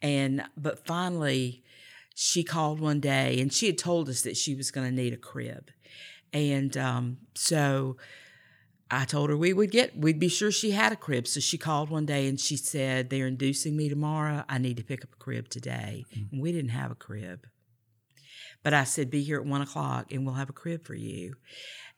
And, 0.00 0.44
but 0.56 0.86
finally, 0.86 1.64
she 2.20 2.42
called 2.42 2.80
one 2.80 2.98
day 2.98 3.40
and 3.40 3.52
she 3.52 3.66
had 3.66 3.78
told 3.78 4.08
us 4.08 4.22
that 4.22 4.36
she 4.36 4.52
was 4.52 4.72
going 4.72 4.88
to 4.88 4.92
need 4.92 5.12
a 5.12 5.16
crib. 5.16 5.70
And 6.32 6.76
um, 6.76 7.18
so 7.36 7.96
I 8.90 9.04
told 9.04 9.30
her 9.30 9.36
we 9.36 9.52
would 9.52 9.70
get, 9.70 9.96
we'd 9.96 10.18
be 10.18 10.26
sure 10.26 10.50
she 10.50 10.72
had 10.72 10.90
a 10.90 10.96
crib. 10.96 11.28
So 11.28 11.38
she 11.38 11.56
called 11.56 11.90
one 11.90 12.06
day 12.06 12.26
and 12.26 12.40
she 12.40 12.56
said, 12.56 13.08
They're 13.08 13.28
inducing 13.28 13.76
me 13.76 13.88
tomorrow. 13.88 14.42
I 14.48 14.58
need 14.58 14.78
to 14.78 14.82
pick 14.82 15.04
up 15.04 15.12
a 15.12 15.16
crib 15.16 15.48
today. 15.48 16.06
Mm-hmm. 16.10 16.32
And 16.32 16.42
we 16.42 16.50
didn't 16.50 16.70
have 16.70 16.90
a 16.90 16.96
crib. 16.96 17.46
But 18.64 18.74
I 18.74 18.82
said, 18.82 19.12
Be 19.12 19.22
here 19.22 19.38
at 19.38 19.46
one 19.46 19.62
o'clock 19.62 20.10
and 20.10 20.26
we'll 20.26 20.34
have 20.34 20.50
a 20.50 20.52
crib 20.54 20.84
for 20.84 20.96
you. 20.96 21.34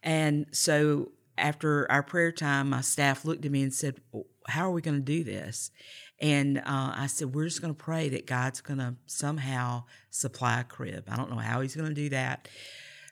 And 0.03 0.49
so 0.53 1.13
after 1.39 1.91
our 1.91 2.03
prayer 2.03 2.31
time, 2.31 2.69
my 2.69 2.83
staff 2.83 3.25
looked 3.25 3.47
at 3.47 3.51
me 3.51 3.63
and 3.63 3.73
said, 3.73 4.03
How 4.49 4.67
are 4.67 4.73
we 4.73 4.83
going 4.83 4.99
to 4.99 5.03
do 5.03 5.25
this? 5.25 5.71
And 6.21 6.59
uh, 6.59 6.93
I 6.97 7.07
said, 7.07 7.35
We're 7.35 7.47
just 7.47 7.63
going 7.63 7.75
to 7.75 7.83
pray 7.83 8.09
that 8.11 8.27
God's 8.27 8.61
going 8.61 8.79
to 8.79 8.95
somehow 9.07 9.85
supply 10.11 10.61
a 10.61 10.65
crib. 10.65 11.05
I 11.11 11.17
don't 11.17 11.31
know 11.31 11.37
how 11.37 11.61
He's 11.61 11.77
going 11.77 11.89
to 11.89 11.95
do 11.95 12.11
that. 12.11 12.49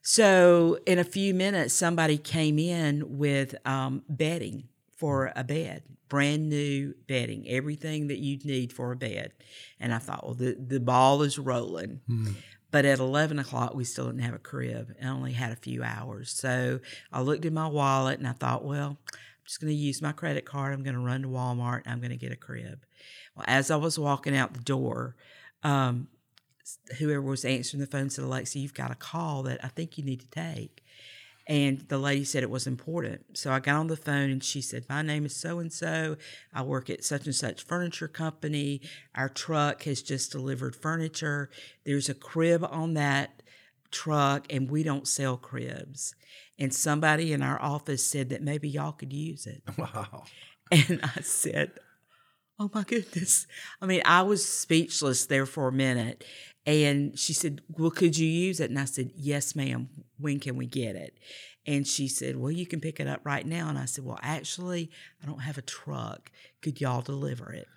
So, 0.03 0.79
in 0.87 0.99
a 0.99 1.05
few 1.05 1.35
minutes, 1.35 1.75
somebody 1.75 2.19
came 2.19 2.59
in 2.59 3.19
with 3.19 3.55
um, 3.67 4.03
bedding 4.09 4.69
for 4.97 5.33
a 5.37 5.45
bed, 5.45 5.83
brand 6.09 6.49
new 6.49 6.95
bedding, 7.07 7.47
everything 7.49 8.09
that 8.09 8.19
you'd 8.19 8.45
need 8.45 8.73
for 8.73 8.93
a 8.93 8.97
bed. 8.97 9.33
And 9.79 9.93
I 9.95 9.99
thought, 9.99 10.25
well, 10.25 10.35
the, 10.35 10.55
the 10.55 10.81
ball 10.81 11.23
is 11.23 11.39
rolling. 11.39 12.01
Mm. 12.09 12.35
But 12.71 12.85
at 12.85 12.99
11 12.99 13.39
o'clock, 13.39 13.75
we 13.75 13.85
still 13.85 14.07
didn't 14.07 14.23
have 14.23 14.35
a 14.35 14.39
crib. 14.39 14.95
I 15.03 15.09
only 15.09 15.33
had 15.33 15.53
a 15.53 15.57
few 15.57 15.83
hours. 15.83 16.31
So 16.31 16.81
I 17.13 17.21
looked 17.23 17.45
in 17.45 17.55
my 17.55 17.67
wallet 17.67 18.19
and 18.19 18.29
I 18.29 18.33
thought, 18.33 18.65
well, 18.65 18.99
I'm 19.13 19.19
just 19.47 19.61
going 19.61 19.73
to 19.73 19.79
use 19.79 20.03
my 20.03 20.13
credit 20.13 20.45
card. 20.45 20.75
I'm 20.75 20.83
going 20.83 20.97
to 20.97 21.01
run 21.01 21.23
to 21.23 21.29
Walmart. 21.29 21.83
I'm 21.87 22.01
going 22.01 22.11
to 22.11 22.17
get 22.17 22.33
a 22.33 22.37
crib. 22.37 22.85
As 23.47 23.71
I 23.71 23.77
was 23.77 23.99
walking 23.99 24.37
out 24.37 24.55
the 24.55 24.61
door, 24.61 25.17
um, 25.63 26.09
whoever 26.99 27.23
was 27.23 27.45
answering 27.45 27.81
the 27.81 27.87
phone 27.87 28.11
said, 28.11 28.25
Alexa, 28.25 28.59
you've 28.59 28.75
got 28.75 28.91
a 28.91 28.97
call 28.97 29.43
that 29.45 29.65
I 29.65 29.69
think 29.69 29.99
you 29.99 30.05
need 30.05 30.21
to 30.21 30.31
take. 30.31 30.85
And 31.47 31.81
the 31.89 31.97
lady 31.97 32.25
said 32.25 32.43
it 32.43 32.51
was 32.51 32.67
important. 32.67 33.39
So 33.39 33.51
I 33.51 33.59
got 33.61 33.77
on 33.77 33.87
the 33.87 33.97
phone 33.97 34.31
and 34.31 34.45
she 34.45 34.61
said, 34.61 34.85
My 34.87 35.01
name 35.01 35.25
is 35.25 35.35
so 35.35 35.61
and 35.61 35.73
so. 35.73 36.17
I 36.53 36.61
work 36.61 36.91
at 36.91 37.05
such 37.05 37.25
and 37.25 37.35
such 37.35 37.65
furniture 37.65 38.09
company. 38.09 38.83
Our 39.15 39.31
truck 39.31 39.85
has 39.85 40.03
just 40.03 40.31
delivered 40.31 40.77
furniture. 40.77 41.49
There's 41.85 42.11
a 42.11 42.15
crib 42.15 42.67
on 42.71 42.93
that 42.95 43.43
truck, 43.91 44.47
and 44.51 44.71
we 44.71 44.83
don't 44.83 45.09
sell 45.09 45.39
cribs 45.39 46.15
and 46.59 46.75
somebody 46.75 47.33
in 47.33 47.43
our 47.43 47.61
office 47.63 48.05
said 48.05 48.31
that 48.31 48.43
maybe 48.43 48.69
y'all 48.69 48.93
could 48.93 49.13
use 49.13 49.47
it. 49.47 49.63
Wow. 49.79 50.25
And 50.71 51.01
I 51.03 51.23
said, 51.23 51.73
Oh 52.59 52.71
my 52.75 52.83
goodness. 52.83 53.47
I 53.81 53.87
mean, 53.87 54.03
I 54.05 54.23
was 54.23 54.45
speechless 54.45 55.27
there 55.27 55.47
for 55.47 55.69
a 55.69 55.73
minute. 55.73 56.25
And 56.67 57.19
she 57.19 57.33
said, 57.33 57.63
Well, 57.69 57.91
could 57.91 58.19
you 58.19 58.27
use 58.27 58.61
it? 58.61 58.71
And 58.71 58.79
I 58.79 58.85
said, 58.85 59.13
Yes, 59.15 59.55
ma'am. 59.55 59.89
When 60.19 60.41
can 60.41 60.57
we 60.57 60.67
get 60.67 60.97
it? 60.97 61.17
And 61.67 61.87
she 61.87 62.09
said, 62.09 62.37
Well, 62.37 62.51
you 62.51 62.67
can 62.67 62.81
pick 62.81 62.99
it 62.99 63.07
up 63.07 63.21
right 63.25 63.47
now. 63.47 63.69
And 63.69 63.79
I 63.79 63.85
said, 63.85 64.05
Well, 64.05 64.19
actually, 64.23 64.91
I 65.23 65.27
don't 65.27 65.43
have 65.43 65.57
a 65.57 65.63
truck. 65.63 66.31
Could 66.61 66.81
y'all 66.81 67.01
deliver 67.01 67.53
it? 67.53 67.69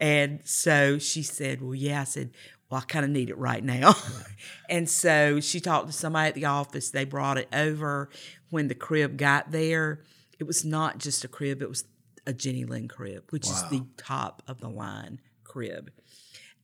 And 0.00 0.40
so 0.44 0.98
she 0.98 1.22
said, 1.22 1.60
Well, 1.60 1.74
yeah. 1.74 2.00
I 2.00 2.04
said, 2.04 2.30
well, 2.70 2.80
I 2.80 2.84
kind 2.84 3.04
of 3.04 3.10
need 3.10 3.30
it 3.30 3.38
right 3.38 3.64
now. 3.64 3.94
and 4.70 4.88
so 4.88 5.40
she 5.40 5.58
talked 5.60 5.88
to 5.88 5.92
somebody 5.92 6.28
at 6.28 6.34
the 6.34 6.44
office. 6.44 6.90
They 6.90 7.04
brought 7.04 7.36
it 7.36 7.48
over. 7.52 8.10
When 8.50 8.68
the 8.68 8.76
crib 8.76 9.16
got 9.16 9.50
there, 9.50 10.02
it 10.38 10.44
was 10.46 10.64
not 10.64 10.98
just 10.98 11.24
a 11.24 11.28
crib, 11.28 11.62
it 11.62 11.68
was 11.68 11.84
a 12.26 12.32
Jenny 12.32 12.64
Lind 12.64 12.90
crib, 12.90 13.24
which 13.30 13.46
wow. 13.46 13.52
is 13.52 13.70
the 13.70 13.86
top 13.96 14.42
of 14.46 14.60
the 14.60 14.68
line 14.68 15.20
crib. 15.44 15.90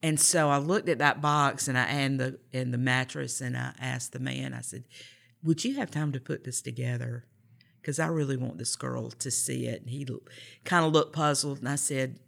And 0.03 0.21
so 0.21 0.51
I 0.51 0.59
looked 0.59 0.89
at 0.89 0.99
that 0.99 1.21
box 1.21 1.69
and 1.69 1.77
I 1.77 1.85
and 1.85 2.21
the 2.21 2.39
and 2.53 2.73
the 2.73 2.79
mattress 2.79 3.41
and 3.41 3.57
I 3.57 3.73
asked 3.81 4.13
the 4.13 4.19
man, 4.19 4.55
I 4.55 4.61
said, 4.61 4.85
Would 5.43 5.65
you 5.65 5.77
have 5.77 5.91
time 5.91 6.13
to 6.13 6.21
put 6.21 6.45
this 6.45 6.61
together? 6.61 7.25
Because 7.81 7.99
I 7.99 8.09
really 8.09 8.37
want 8.37 8.59
this 8.59 8.77
girl 8.77 9.11
to 9.11 9.31
see 9.31 9.67
it. 9.67 9.83
And 9.83 9.91
he 9.91 10.07
kind 10.65 10.85
of 10.85 10.93
looked 10.93 11.15
puzzled 11.15 11.61
and 11.61 11.69
I 11.69 11.77
said, 11.77 12.19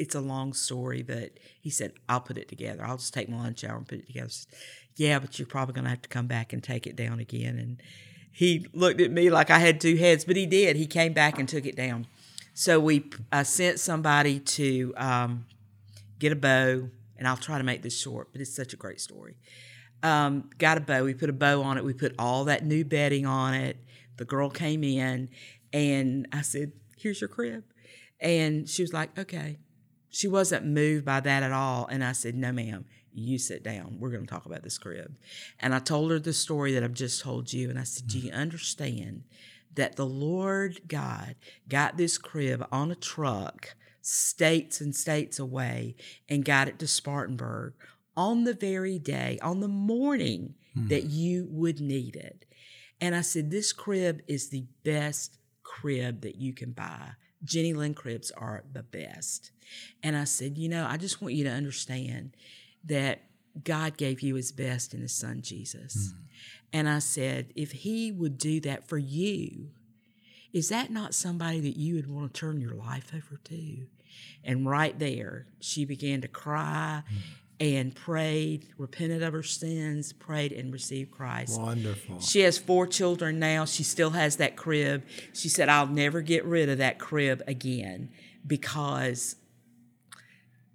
it's 0.00 0.14
a 0.14 0.20
long 0.20 0.54
story, 0.54 1.02
but 1.02 1.38
he 1.60 1.68
said, 1.68 1.92
I'll 2.08 2.22
put 2.22 2.38
it 2.38 2.48
together. 2.48 2.82
I'll 2.82 2.96
just 2.96 3.12
take 3.12 3.28
my 3.28 3.36
lunch 3.36 3.64
hour 3.64 3.76
and 3.76 3.86
put 3.86 3.98
it 3.98 4.06
together. 4.06 4.30
Said, 4.30 4.48
yeah, 4.96 5.18
but 5.18 5.38
you're 5.38 5.46
probably 5.46 5.74
going 5.74 5.84
to 5.84 5.90
have 5.90 6.02
to 6.02 6.08
come 6.08 6.26
back 6.26 6.54
and 6.54 6.62
take 6.62 6.86
it 6.86 6.96
down 6.96 7.20
again. 7.20 7.58
And 7.58 7.82
he 8.32 8.66
looked 8.72 9.00
at 9.02 9.10
me 9.10 9.28
like 9.28 9.50
I 9.50 9.58
had 9.58 9.78
two 9.78 9.96
heads, 9.96 10.24
but 10.24 10.36
he 10.36 10.46
did. 10.46 10.76
He 10.76 10.86
came 10.86 11.12
back 11.12 11.38
and 11.38 11.46
took 11.46 11.66
it 11.66 11.76
down. 11.76 12.06
So 12.60 12.78
we 12.78 13.08
sent 13.42 13.80
somebody 13.80 14.38
to 14.38 14.92
um, 14.98 15.46
get 16.18 16.30
a 16.30 16.36
bow, 16.36 16.90
and 17.16 17.26
I'll 17.26 17.38
try 17.38 17.56
to 17.56 17.64
make 17.64 17.80
this 17.80 17.98
short, 17.98 18.32
but 18.32 18.42
it's 18.42 18.54
such 18.54 18.74
a 18.74 18.76
great 18.76 19.00
story. 19.00 19.38
Um, 20.02 20.50
got 20.58 20.76
a 20.76 20.82
bow. 20.82 21.04
We 21.04 21.14
put 21.14 21.30
a 21.30 21.32
bow 21.32 21.62
on 21.62 21.78
it. 21.78 21.84
We 21.86 21.94
put 21.94 22.14
all 22.18 22.44
that 22.44 22.66
new 22.66 22.84
bedding 22.84 23.24
on 23.24 23.54
it. 23.54 23.78
The 24.18 24.26
girl 24.26 24.50
came 24.50 24.84
in, 24.84 25.30
and 25.72 26.28
I 26.34 26.42
said, 26.42 26.72
"Here's 26.98 27.22
your 27.22 27.28
crib," 27.28 27.64
and 28.20 28.68
she 28.68 28.82
was 28.82 28.92
like, 28.92 29.18
"Okay." 29.18 29.56
she 30.10 30.26
wasn't 30.28 30.66
moved 30.66 31.04
by 31.04 31.20
that 31.20 31.42
at 31.42 31.52
all. 31.52 31.86
And 31.86 32.04
I 32.04 32.12
said, 32.12 32.34
No, 32.34 32.52
ma'am, 32.52 32.84
you 33.14 33.38
sit 33.38 33.62
down. 33.62 33.96
We're 33.98 34.10
going 34.10 34.26
to 34.26 34.30
talk 34.30 34.44
about 34.44 34.62
this 34.62 34.76
crib. 34.76 35.14
And 35.60 35.74
I 35.74 35.78
told 35.78 36.10
her 36.10 36.18
the 36.18 36.32
story 36.32 36.74
that 36.74 36.82
I've 36.82 36.92
just 36.92 37.22
told 37.22 37.52
you. 37.52 37.70
And 37.70 37.78
I 37.78 37.84
said, 37.84 38.08
Do 38.08 38.18
you 38.18 38.32
understand 38.32 39.22
that 39.74 39.96
the 39.96 40.06
Lord 40.06 40.80
God 40.88 41.36
got 41.68 41.96
this 41.96 42.18
crib 42.18 42.66
on 42.72 42.90
a 42.90 42.96
truck 42.96 43.74
states 44.02 44.80
and 44.80 44.94
states 44.94 45.38
away 45.38 45.94
and 46.28 46.44
got 46.44 46.68
it 46.68 46.78
to 46.78 46.86
Spartanburg 46.86 47.74
on 48.16 48.44
the 48.44 48.54
very 48.54 48.98
day, 48.98 49.38
on 49.42 49.60
the 49.60 49.68
morning 49.68 50.54
hmm. 50.74 50.88
that 50.88 51.04
you 51.04 51.46
would 51.50 51.80
need 51.80 52.16
it? 52.16 52.44
And 53.00 53.14
I 53.14 53.22
said, 53.22 53.50
This 53.50 53.72
crib 53.72 54.22
is 54.26 54.50
the 54.50 54.66
best 54.84 55.38
crib 55.62 56.22
that 56.22 56.36
you 56.36 56.52
can 56.52 56.72
buy. 56.72 57.12
Jenny 57.42 57.72
Lind 57.72 57.96
cribs 57.96 58.30
are 58.32 58.64
the 58.70 58.82
best. 58.82 59.52
And 60.02 60.16
I 60.16 60.24
said, 60.24 60.58
You 60.58 60.68
know, 60.68 60.86
I 60.86 60.96
just 60.96 61.22
want 61.22 61.34
you 61.34 61.44
to 61.44 61.50
understand 61.50 62.36
that 62.84 63.22
God 63.64 63.96
gave 63.96 64.20
you 64.20 64.34
his 64.34 64.52
best 64.52 64.94
in 64.94 65.00
his 65.00 65.14
son 65.14 65.40
Jesus. 65.42 66.12
Hmm. 66.12 66.20
And 66.72 66.88
I 66.88 67.00
said, 67.00 67.52
If 67.54 67.72
he 67.72 68.12
would 68.12 68.38
do 68.38 68.60
that 68.60 68.88
for 68.88 68.98
you, 68.98 69.70
is 70.52 70.68
that 70.68 70.90
not 70.90 71.14
somebody 71.14 71.60
that 71.60 71.76
you 71.76 71.94
would 71.94 72.08
want 72.08 72.32
to 72.32 72.40
turn 72.40 72.60
your 72.60 72.74
life 72.74 73.12
over 73.14 73.40
to? 73.44 73.86
And 74.44 74.68
right 74.68 74.98
there, 74.98 75.46
she 75.60 75.84
began 75.84 76.20
to 76.22 76.28
cry 76.28 77.02
hmm. 77.08 77.16
and 77.60 77.94
prayed, 77.94 78.68
repented 78.78 79.22
of 79.22 79.32
her 79.32 79.42
sins, 79.42 80.12
prayed, 80.12 80.52
and 80.52 80.72
received 80.72 81.10
Christ. 81.10 81.60
Wonderful. 81.60 82.20
She 82.20 82.40
has 82.40 82.58
four 82.58 82.86
children 82.86 83.38
now. 83.38 83.64
She 83.64 83.82
still 83.82 84.10
has 84.10 84.36
that 84.36 84.56
crib. 84.56 85.04
She 85.32 85.48
said, 85.48 85.68
I'll 85.68 85.86
never 85.86 86.20
get 86.20 86.44
rid 86.44 86.68
of 86.68 86.78
that 86.78 86.98
crib 86.98 87.42
again 87.46 88.10
because 88.46 89.36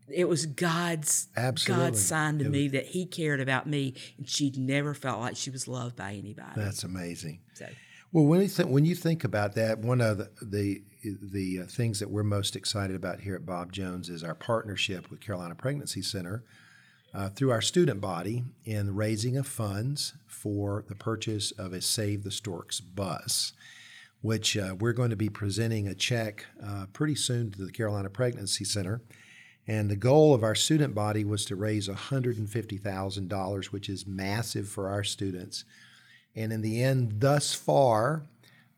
it 0.10 0.28
was 0.28 0.46
God's 0.46 1.28
Absolutely. 1.36 1.86
God's 1.86 2.06
sign 2.06 2.40
to 2.40 2.46
It 2.46 2.52
me 2.52 2.68
that 2.70 2.88
He 2.88 3.06
cared 3.06 3.42
about 3.42 3.68
me, 3.68 3.96
and 4.18 4.28
she'd 4.28 4.58
never 4.58 4.94
felt 4.94 5.20
like 5.20 5.36
she 5.36 5.50
was 5.50 5.68
loved 5.68 5.96
by 5.96 6.14
anybody. 6.14 6.52
That's 6.56 6.84
amazing. 6.84 7.40
So, 7.54 7.68
Well, 8.12 8.26
when 8.26 8.42
you 8.42 8.48
think 8.48 8.70
when 8.70 8.86
you 8.86 8.96
think 8.96 9.24
about 9.24 9.56
that, 9.56 9.80
one 9.80 10.02
of 10.02 10.18
the 10.18 10.30
the, 10.42 10.82
the 11.04 11.60
uh, 11.62 11.66
things 11.68 12.00
that 12.00 12.10
we're 12.10 12.24
most 12.24 12.56
excited 12.56 12.96
about 12.96 13.22
here 13.22 13.36
at 13.36 13.46
Bob 13.46 13.72
Jones 13.72 14.10
is 14.10 14.24
our 14.24 14.36
partnership 14.36 15.10
with 15.10 15.22
Carolina 15.22 15.56
Pregnancy 15.56 16.02
Center 16.02 16.44
uh, 17.14 17.30
through 17.30 17.52
our 17.52 17.62
student 17.62 18.02
body 18.02 18.44
in 18.66 18.96
raising 18.96 19.38
of 19.38 19.48
funds 19.48 20.14
for 20.28 20.84
the 20.88 20.96
purchase 20.96 21.52
of 21.52 21.74
a 21.74 21.82
Save 21.82 22.24
the 22.24 22.32
Storks 22.32 22.80
bus, 22.80 23.54
which 24.22 24.58
uh, 24.58 24.76
we're 24.80 24.94
going 24.94 25.12
to 25.12 25.16
be 25.16 25.30
presenting 25.30 25.88
a 25.88 25.96
check 25.96 26.46
uh, 26.64 26.88
pretty 26.92 27.16
soon 27.16 27.52
to 27.52 27.66
the 27.66 27.72
Carolina 27.72 28.10
Pregnancy 28.10 28.66
Center. 28.66 29.02
And 29.68 29.90
the 29.90 29.96
goal 29.96 30.34
of 30.34 30.44
our 30.44 30.56
student 30.56 30.94
body 30.94 31.26
was 31.26 31.44
to 31.46 31.56
raise 31.56 31.88
$150,000, 31.88 33.66
which 33.66 33.90
is 33.90 34.06
massive 34.06 34.68
for 34.68 34.90
our 34.90 35.04
students. 35.04 35.66
And 36.36 36.54
in 36.54 36.62
the 36.62 36.84
end, 36.84 37.22
thus 37.22 37.56
far, 37.56 38.28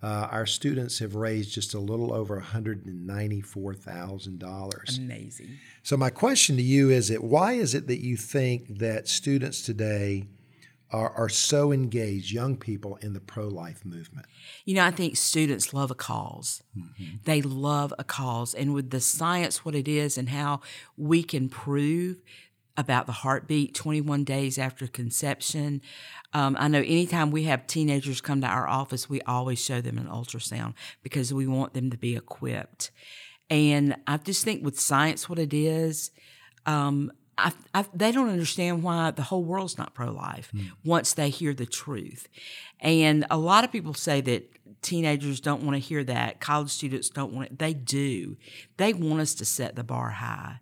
uh, 0.02 0.30
our 0.32 0.46
students 0.46 1.00
have 1.00 1.16
raised 1.16 1.54
just 1.54 1.74
a 1.74 1.80
little 1.80 2.14
over 2.14 2.40
$194,000. 2.40 4.98
amazing. 4.98 5.58
So 5.84 5.98
my 5.98 6.12
question 6.12 6.56
to 6.58 6.64
you 6.64 6.92
is 6.92 7.10
it 7.10 7.24
why 7.24 7.54
is 7.54 7.74
it 7.74 7.88
that 7.88 8.04
you 8.04 8.16
think 8.16 8.78
that 8.78 9.08
students 9.08 9.64
today 9.64 10.28
are, 10.92 11.12
are 11.12 11.30
so 11.30 11.72
engaged, 11.72 12.32
young 12.32 12.56
people, 12.56 12.98
in 13.02 13.14
the 13.14 13.20
pro-life 13.20 13.86
movement? 13.86 14.26
You 14.66 14.76
know, 14.76 14.86
I 14.86 14.92
think 14.92 15.18
students 15.18 15.74
love 15.74 15.92
a 15.92 15.96
because 15.96 16.64
They 17.26 17.42
love 17.42 17.94
a 18.00 18.04
cause. 18.04 18.54
And 18.54 18.74
with 18.74 18.92
the 18.92 19.02
science, 19.02 19.66
what 19.66 19.76
it 19.76 19.88
is, 19.88 20.18
and 20.18 20.30
how 20.30 20.62
we 20.96 21.24
can 21.24 21.50
prove 21.50 22.22
about 22.78 23.08
the 23.08 23.12
heartbeat 23.12 23.74
21 23.74 24.24
days 24.24 24.60
after 24.60 24.88
conception. 24.88 25.82
Um, 26.34 26.56
I 26.60 26.68
know 26.68 26.80
anytime 26.80 27.32
we 27.32 27.44
have 27.44 27.66
teenagers 27.66 28.22
come 28.22 28.42
to 28.42 28.48
our 28.48 28.68
office, 28.68 29.10
we 29.10 29.20
always 29.22 29.60
show 29.60 29.82
them 29.82 29.98
an 29.98 30.06
ultrasound 30.06 30.76
because 31.02 31.34
we 31.34 31.48
want 31.48 31.74
them 31.74 31.90
to 31.90 31.98
be 31.98 32.16
equipped. 32.16 32.92
And 33.50 33.96
I 34.06 34.18
just 34.18 34.44
think 34.44 34.64
with 34.64 34.80
science, 34.80 35.28
what 35.28 35.40
it 35.40 35.54
is, 35.54 36.12
um, 36.68 37.12
I, 37.38 37.52
I, 37.74 37.86
they 37.94 38.12
don't 38.12 38.30
understand 38.30 38.84
why 38.84 39.12
the 39.12 39.22
whole 39.22 39.44
world's 39.44 39.78
not 39.78 39.94
pro 39.94 40.12
life 40.12 40.52
once 40.84 41.14
they 41.14 41.30
hear 41.30 41.54
the 41.54 41.66
truth. 41.66 42.28
And 42.80 43.26
a 43.30 43.38
lot 43.38 43.64
of 43.64 43.72
people 43.72 43.94
say 43.94 44.22
that 44.22 44.50
teenagers 44.82 45.40
don't 45.40 45.64
want 45.64 45.76
to 45.76 45.80
hear 45.80 46.04
that, 46.04 46.40
college 46.40 46.70
students 46.70 47.10
don't 47.10 47.34
want 47.34 47.48
it. 47.48 47.60
They 47.60 47.74
do. 47.74 48.38
They 48.78 48.94
want 48.94 49.22
us 49.22 49.34
to 49.36 49.46
set 49.46 49.76
the 49.76 49.84
bar 49.84 50.10
high. 50.10 50.60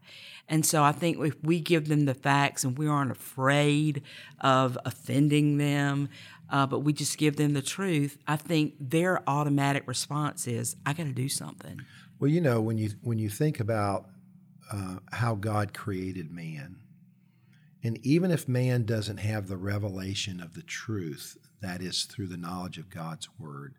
And 0.48 0.66
so 0.66 0.84
I 0.84 0.92
think 0.92 1.18
if 1.20 1.36
we 1.44 1.60
give 1.60 1.88
them 1.88 2.06
the 2.06 2.14
facts 2.14 2.64
and 2.64 2.78
we 2.78 2.88
aren't 2.88 3.12
afraid 3.12 4.04
of 4.42 4.78
offending 4.86 5.58
them, 5.58 6.10
uh, 6.50 6.68
but 6.68 6.80
we 6.80 6.94
just 6.94 7.18
give 7.18 7.38
them 7.38 7.54
the 7.54 7.62
truth, 7.62 8.18
I 8.28 8.36
think 8.36 8.76
their 8.80 9.28
automatic 9.28 9.88
response 9.88 10.48
is, 10.48 10.76
I 10.86 10.94
got 10.94 11.06
to 11.06 11.14
do 11.14 11.30
something. 11.30 11.82
Well, 12.20 12.30
you 12.30 12.42
know, 12.42 12.62
when 12.62 12.78
you 12.78 12.92
when 13.02 13.18
you 13.18 13.30
think 13.30 13.60
about 13.60 14.10
uh, 14.72 14.98
how 15.12 15.36
God 15.36 15.74
created 15.74 16.32
man, 16.32 16.78
and 17.84 18.00
even 18.04 18.32
if 18.32 18.48
man 18.48 18.84
doesn't 18.86 19.18
have 19.18 19.48
the 19.48 19.58
revelation 19.58 20.42
of 20.42 20.56
the 20.56 20.64
truth, 20.64 21.38
that 21.62 21.82
is 21.82 22.06
through 22.06 22.28
the 22.28 22.38
knowledge 22.38 22.78
of 22.80 22.90
God's 22.90 23.30
word, 23.38 23.76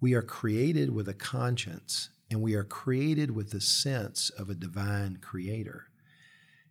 we 0.00 0.14
are 0.14 0.22
created 0.22 0.92
with 0.92 1.08
a 1.08 1.14
conscience 1.14 2.10
and 2.30 2.42
we 2.42 2.54
are 2.54 2.64
created 2.64 3.30
with 3.30 3.50
the 3.50 3.60
sense 3.60 4.30
of 4.30 4.50
a 4.50 4.54
divine 4.54 5.18
creator. 5.20 5.86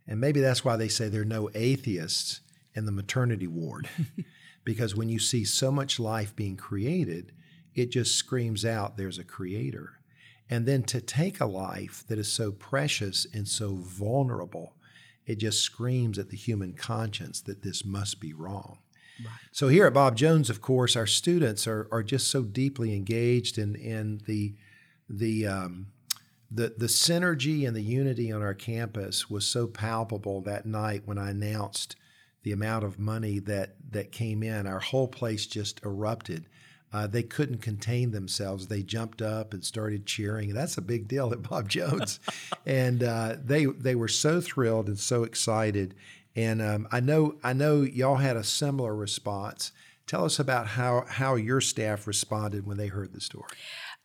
And 0.06 0.20
maybe 0.20 0.42
that's 0.42 0.66
why 0.66 0.76
they 0.76 0.90
say 0.90 1.08
there 1.08 1.22
are 1.22 1.26
no 1.26 1.50
atheists 1.56 2.42
in 2.74 2.86
the 2.86 2.92
maternity 2.92 3.48
ward. 3.48 3.88
because 4.66 4.96
when 4.96 5.08
you 5.08 5.20
see 5.20 5.46
so 5.46 5.72
much 5.72 6.00
life 6.00 6.36
being 6.36 6.58
created, 6.58 7.32
it 7.74 7.92
just 7.92 8.16
screams 8.16 8.66
out 8.66 8.98
there's 8.98 9.20
a 9.20 9.24
creator. 9.24 10.01
And 10.52 10.66
then 10.66 10.84
to 10.84 11.00
take 11.00 11.40
a 11.40 11.46
life 11.46 12.04
that 12.08 12.20
is 12.20 12.32
so 12.32 12.52
precious 12.52 13.26
and 13.34 13.48
so 13.48 13.76
vulnerable, 13.76 14.76
it 15.26 15.36
just 15.40 15.62
screams 15.62 16.20
at 16.20 16.30
the 16.30 16.38
human 16.38 16.74
conscience 16.74 17.40
that 17.42 17.64
this 17.64 17.86
must 17.86 18.20
be 18.20 18.34
wrong. 18.34 18.80
So 19.52 19.70
here 19.70 19.86
at 19.86 19.94
Bob 19.94 20.18
Jones, 20.18 20.50
of 20.50 20.62
course, 20.62 20.96
our 20.96 21.08
students 21.08 21.68
are, 21.68 21.88
are 21.92 22.04
just 22.04 22.30
so 22.30 22.44
deeply 22.44 22.94
engaged 22.96 23.58
in, 23.58 23.76
in 23.76 24.22
the 24.26 24.56
the 25.10 25.46
um, 25.46 25.88
the 26.50 26.74
the 26.78 26.88
synergy 26.88 27.68
and 27.68 27.76
the 27.76 27.82
unity 27.82 28.32
on 28.32 28.42
our 28.42 28.54
campus 28.54 29.30
was 29.30 29.46
so 29.46 29.68
palpable 29.68 30.42
that 30.42 30.66
night 30.66 31.04
when 31.06 31.18
I 31.18 31.30
announced 31.30 31.96
the 32.44 32.52
amount 32.52 32.84
of 32.84 33.00
money 33.00 33.40
that 33.40 33.76
that 33.92 34.12
came 34.12 34.42
in. 34.44 34.66
Our 34.66 34.80
whole 34.80 35.08
place 35.08 35.46
just 35.46 35.82
erupted. 35.84 36.48
Uh, 36.94 37.08
they 37.08 37.24
couldn't 37.24 37.60
contain 37.60 38.12
themselves. 38.12 38.68
They 38.68 38.84
jumped 38.84 39.22
up 39.22 39.54
and 39.54 39.64
started 39.64 40.06
cheering. 40.06 40.54
That's 40.54 40.78
a 40.78 40.82
big 40.82 41.08
deal 41.08 41.32
at 41.32 41.44
Bob 41.50 41.70
Jones, 41.70 42.20
and 42.66 43.04
uh, 43.04 43.36
they 43.44 43.66
they 43.66 43.96
were 43.96 44.08
so 44.08 44.42
thrilled 44.42 44.88
and 44.88 45.00
so 45.00 45.24
excited. 45.24 45.96
And 46.36 46.62
um, 46.62 46.88
I 46.92 47.00
know 47.00 47.36
I 47.44 47.54
know 47.54 47.82
y'all 47.82 48.18
had 48.18 48.38
a 48.38 48.44
similar 48.44 48.96
response. 48.96 49.72
Tell 50.08 50.26
us 50.26 50.40
about 50.40 50.68
how 50.68 51.06
how 51.08 51.36
your 51.36 51.62
staff 51.62 52.08
responded 52.08 52.66
when 52.66 52.78
they 52.78 52.88
heard 52.88 53.14
the 53.14 53.22
story. 53.22 53.48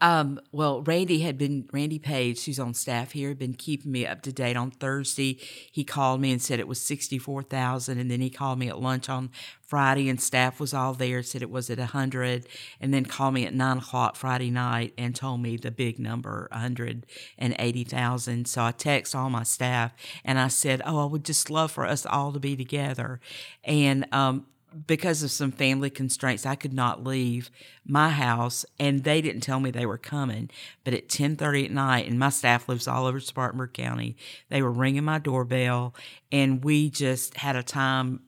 Um, 0.01 0.39
well, 0.53 0.83
Randy 0.83 1.21
had 1.21 1.39
been 1.39 1.69
Randy 1.73 1.99
Page, 1.99 2.45
who's 2.45 2.59
on 2.59 2.75
staff 2.75 3.13
here, 3.13 3.31
had 3.31 3.39
been 3.39 3.55
keeping 3.55 3.93
me 3.93 4.07
up 4.07 4.21
to 4.23 4.33
date. 4.33 4.57
On 4.57 4.71
Thursday, 4.71 5.39
he 5.73 5.85
called 5.85 6.21
me 6.21 6.33
and 6.33 6.43
said 6.43 6.61
it 6.61 6.69
was 6.69 6.81
sixty 6.81 7.19
four 7.19 7.43
thousand, 7.43 7.99
and 7.99 8.11
then 8.11 8.21
he 8.21 8.29
called 8.29 8.59
me 8.59 8.69
at 8.69 8.79
lunch 8.79 9.09
on 9.09 9.31
Friday, 9.63 10.11
and 10.11 10.21
staff 10.21 10.61
was 10.61 10.75
all 10.75 10.93
there, 10.93 11.23
said 11.23 11.41
it 11.41 11.51
was 11.51 11.71
at 11.71 11.79
a 11.79 11.87
hundred, 11.87 12.47
and 12.79 12.93
then 12.93 13.07
called 13.07 13.33
me 13.33 13.47
at 13.47 13.55
nine 13.55 13.79
o'clock 13.79 14.17
Friday 14.17 14.51
night 14.51 14.93
and 14.99 15.17
told 15.17 15.41
me 15.41 15.57
the 15.57 15.71
big 15.71 15.99
number, 15.99 16.49
a 16.53 16.59
hundred 16.59 17.07
and 17.39 17.57
eighty 17.59 17.85
thousand. 17.85 18.47
So 18.49 18.63
I 18.65 18.73
text 18.73 19.15
all 19.15 19.31
my 19.31 19.45
staff 19.45 19.93
and 20.27 20.39
I 20.39 20.49
said, 20.49 20.83
"Oh, 20.85 21.05
I 21.05 21.07
would 21.07 21.25
just 21.25 21.49
love 21.49 21.71
for 21.71 21.87
us 21.87 22.05
all 22.05 22.33
to 22.33 22.39
be 22.39 22.55
together," 22.55 23.19
and 23.65 24.07
um, 24.13 24.45
because 24.87 25.23
of 25.23 25.31
some 25.31 25.53
family 25.53 25.91
constraints, 25.91 26.45
I 26.45 26.55
could 26.55 26.73
not 26.73 27.05
leave 27.05 27.51
my 27.87 28.11
house, 28.11 28.65
and 28.79 29.05
they 29.05 29.21
didn't 29.21 29.43
tell 29.43 29.61
me 29.61 29.71
they 29.71 29.87
were 29.87 29.99
coming. 29.99 30.51
But 30.85 30.95
at 30.95 31.09
ten 31.09 31.37
thirty 31.37 31.65
at 31.65 31.71
night, 31.71 32.09
and 32.09 32.19
my 32.19 32.31
staff 32.31 32.69
lives 32.69 32.89
all 32.89 33.07
over 33.07 33.21
Spartanburg 33.21 33.73
County, 33.73 34.17
they 34.49 34.63
were 34.63 34.73
ringing 34.73 35.05
my 35.05 35.19
doorbell, 35.19 35.95
and 36.33 36.65
we 36.65 36.91
just 36.91 37.37
had 37.37 37.57
a 37.57 37.63
time. 37.63 38.21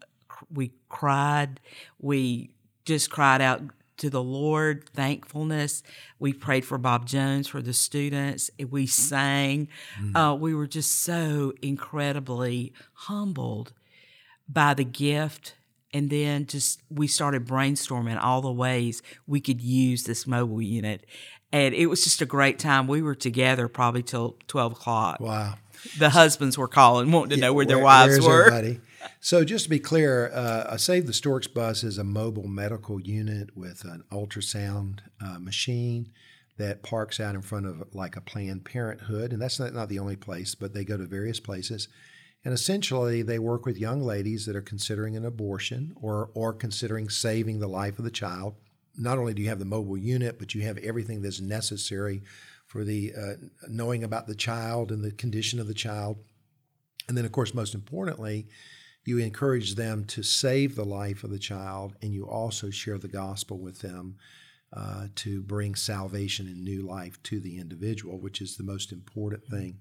We 0.53 0.73
cried. 0.89 1.61
We 1.99 2.51
just 2.85 3.11
cried 3.11 3.41
out 3.41 3.63
to 3.99 4.09
the 4.09 4.23
Lord, 4.23 4.89
thankfulness. 4.95 5.83
We 6.21 6.33
prayed 6.33 6.65
for 6.65 6.79
Bob 6.79 7.05
Jones, 7.05 7.49
for 7.49 7.61
the 7.61 7.73
students. 7.73 8.49
We 8.71 8.87
sang. 8.87 9.69
Uh, 10.15 10.37
we 10.39 10.55
were 10.55 10.69
just 10.69 11.03
so 11.03 11.53
incredibly 11.61 12.73
humbled 12.93 13.73
by 14.49 14.75
the 14.75 14.85
gift 14.85 15.55
and 15.93 16.11
then 16.11 16.47
just 16.47 16.83
we 16.91 17.07
started 17.07 17.47
brainstorming 17.47 18.23
all 18.23 18.41
the 18.41 18.53
ways 18.53 19.03
we 19.27 19.41
could 19.41 19.61
use 19.61 20.05
this 20.05 20.27
mobile 20.27 20.63
unit 20.63 21.05
and 21.53 21.75
it 21.75 21.87
was 21.87 22.05
just 22.05 22.21
a 22.21 22.27
great 22.27 22.59
time. 22.59 22.87
We 22.87 23.03
were 23.03 23.15
together 23.15 23.69
probably 23.69 24.03
till 24.03 24.37
twelve 24.47 24.73
o'clock. 24.73 25.21
Wow. 25.21 25.55
The 25.99 26.11
husbands 26.11 26.59
were 26.59 26.69
calling, 26.69 27.11
wanting 27.13 27.37
to 27.37 27.41
know 27.41 27.53
where 27.53 27.65
their 27.65 27.79
wives 27.79 28.21
were. 28.21 28.47
everybody? 28.47 28.81
So 29.21 29.45
just 29.45 29.65
to 29.65 29.71
be 29.71 29.79
clear, 29.79 30.31
uh, 30.35 30.65
a 30.69 30.79
Save 30.79 31.07
the 31.07 31.13
Storks 31.13 31.47
bus 31.47 31.85
is 31.85 31.99
a 31.99 32.05
mobile 32.05 32.49
medical 32.49 33.01
unit 33.01 33.57
with 33.57 33.85
an 33.85 34.03
ultrasound 34.11 35.01
uh, 35.25 35.39
machine 35.39 36.11
that 36.57 36.83
parks 36.83 37.21
out 37.21 37.37
in 37.37 37.43
front 37.43 37.67
of 37.67 37.95
like 37.95 38.17
a 38.17 38.21
Planned 38.21 38.65
Parenthood, 38.65 39.33
and 39.33 39.41
that's 39.41 39.61
not, 39.61 39.73
not 39.73 39.89
the 39.89 40.01
only 40.01 40.17
place, 40.17 40.57
but 40.57 40.75
they 40.75 40.85
go 40.85 40.97
to 40.97 41.07
various 41.07 41.39
places. 41.39 41.89
And 42.45 42.55
essentially, 42.55 43.23
they 43.23 43.39
work 43.39 43.67
with 43.67 43.79
young 43.79 44.03
ladies 44.03 44.47
that 44.47 44.57
are 44.57 44.63
considering 44.63 45.17
an 45.17 45.25
abortion 45.25 45.93
or 45.97 46.31
or 46.35 46.53
considering 46.53 47.09
saving 47.09 47.59
the 47.59 47.69
life 47.69 47.99
of 47.99 48.05
the 48.05 48.11
child. 48.11 48.55
Not 48.97 49.19
only 49.19 49.35
do 49.35 49.43
you 49.43 49.49
have 49.49 49.59
the 49.59 49.65
mobile 49.65 49.99
unit, 49.99 50.39
but 50.39 50.55
you 50.55 50.63
have 50.63 50.79
everything 50.79 51.23
that's 51.23 51.41
necessary 51.41 52.23
for 52.67 52.85
the 52.85 53.13
uh, 53.17 53.35
knowing 53.69 54.05
about 54.05 54.27
the 54.27 54.35
child 54.35 54.93
and 54.93 55.03
the 55.03 55.13
condition 55.13 55.59
of 55.59 55.67
the 55.67 55.75
child. 55.75 56.19
And 57.09 57.17
then, 57.17 57.25
of 57.25 57.33
course, 57.33 57.55
most 57.55 57.75
importantly, 57.75 58.49
you 59.05 59.19
encourage 59.19 59.75
them 59.75 60.05
to 60.05 60.23
save 60.23 60.77
the 60.77 60.85
life 60.85 61.25
of 61.25 61.31
the 61.31 61.39
child, 61.39 61.97
and 62.03 62.13
you 62.13 62.29
also 62.29 62.69
share 62.69 62.99
the 62.99 63.09
gospel 63.09 63.59
with 63.59 63.81
them 63.81 64.17
uh, 64.77 65.07
to 65.15 65.41
bring 65.43 65.75
salvation 65.75 66.47
and 66.47 66.63
new 66.63 66.87
life 66.87 67.23
to 67.23 67.41
the 67.41 67.57
individual, 67.57 68.21
which 68.21 68.43
is 68.43 68.57
the 68.57 68.65
most 68.65 68.93
important 68.93 69.47
thing. 69.47 69.81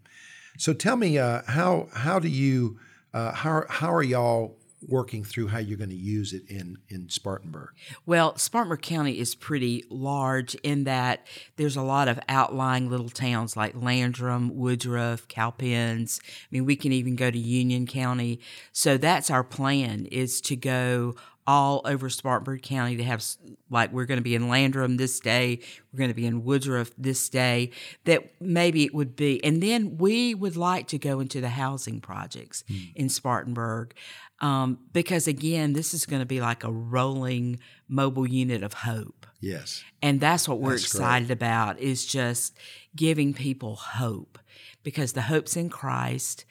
So, 0.57 0.73
tell 0.73 0.95
me, 0.95 1.17
uh, 1.17 1.43
how 1.47 1.87
how 1.93 2.19
do 2.19 2.27
you 2.27 2.79
uh, 3.13 3.31
how 3.31 3.63
how 3.69 3.93
are 3.93 4.03
y'all 4.03 4.57
working 4.87 5.23
through 5.23 5.47
how 5.47 5.57
you're 5.57 5.77
going 5.77 5.89
to 5.89 5.95
use 5.95 6.33
it 6.33 6.43
in 6.49 6.77
in 6.89 7.09
Spartanburg? 7.09 7.69
Well, 8.05 8.37
Spartanburg 8.37 8.81
County 8.81 9.19
is 9.19 9.35
pretty 9.35 9.85
large 9.89 10.55
in 10.55 10.83
that 10.83 11.25
there's 11.55 11.75
a 11.75 11.81
lot 11.81 12.07
of 12.07 12.19
outlying 12.29 12.89
little 12.89 13.09
towns 13.09 13.57
like 13.57 13.73
Landrum, 13.75 14.55
Woodruff, 14.55 15.27
Cowpens. 15.27 16.19
I 16.23 16.47
mean, 16.51 16.65
we 16.65 16.75
can 16.75 16.91
even 16.91 17.15
go 17.15 17.31
to 17.31 17.37
Union 17.37 17.87
County. 17.87 18.39
So 18.71 18.97
that's 18.97 19.31
our 19.31 19.43
plan 19.43 20.05
is 20.07 20.41
to 20.41 20.55
go 20.55 21.15
all 21.47 21.81
over 21.85 22.09
Spartanburg 22.09 22.61
County 22.61 22.97
to 22.97 23.03
have 23.03 23.25
like 23.69 23.91
we're 23.91 24.05
going 24.05 24.19
to 24.19 24.23
be 24.23 24.35
in 24.35 24.49
Landrum 24.49 24.97
this 24.97 25.19
day, 25.19 25.59
we're 25.91 25.97
going 25.97 26.09
to 26.09 26.13
be 26.15 26.27
in 26.27 26.43
Woodruff 26.43 26.91
this 26.97 27.29
day. 27.29 27.71
That 28.03 28.29
maybe 28.41 28.83
it 28.83 28.93
would 28.93 29.15
be, 29.15 29.43
and 29.43 29.63
then 29.63 29.97
we 29.97 30.35
would 30.35 30.57
like 30.57 30.87
to 30.89 30.97
go 30.97 31.19
into 31.19 31.41
the 31.41 31.49
housing 31.49 32.01
projects 32.01 32.63
in 32.95 33.09
Spartanburg 33.09 33.95
um, 34.39 34.79
because 34.93 35.27
again, 35.27 35.73
this 35.73 35.93
is 35.93 36.05
going 36.05 36.21
to 36.21 36.25
be 36.25 36.41
like 36.41 36.63
a 36.63 36.71
rolling 36.71 37.59
mobile 37.87 38.27
unit 38.27 38.63
of 38.63 38.73
hope. 38.73 39.25
Yes. 39.39 39.83
And 40.01 40.19
that's 40.19 40.47
what 40.47 40.59
we're 40.59 40.71
That's 40.71 40.91
great. 40.91 41.01
excited 41.01 41.31
about 41.31 41.79
is 41.79 42.05
just 42.05 42.57
giving 42.95 43.33
people 43.33 43.75
hope 43.75 44.37
because 44.83 45.13
the 45.13 45.23
hope's 45.23 45.55
in 45.55 45.69
Christ. 45.69 46.45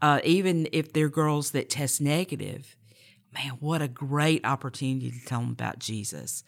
Uh, 0.00 0.20
even 0.24 0.68
if 0.72 0.92
they're 0.92 1.08
girls 1.08 1.52
that 1.52 1.70
test 1.70 2.00
negative, 2.00 2.76
man, 3.32 3.52
what 3.60 3.82
a 3.82 3.88
great 3.88 4.44
opportunity 4.44 5.10
to 5.10 5.24
tell 5.24 5.40
them 5.40 5.50
about 5.50 5.78
Jesus. 5.78 6.44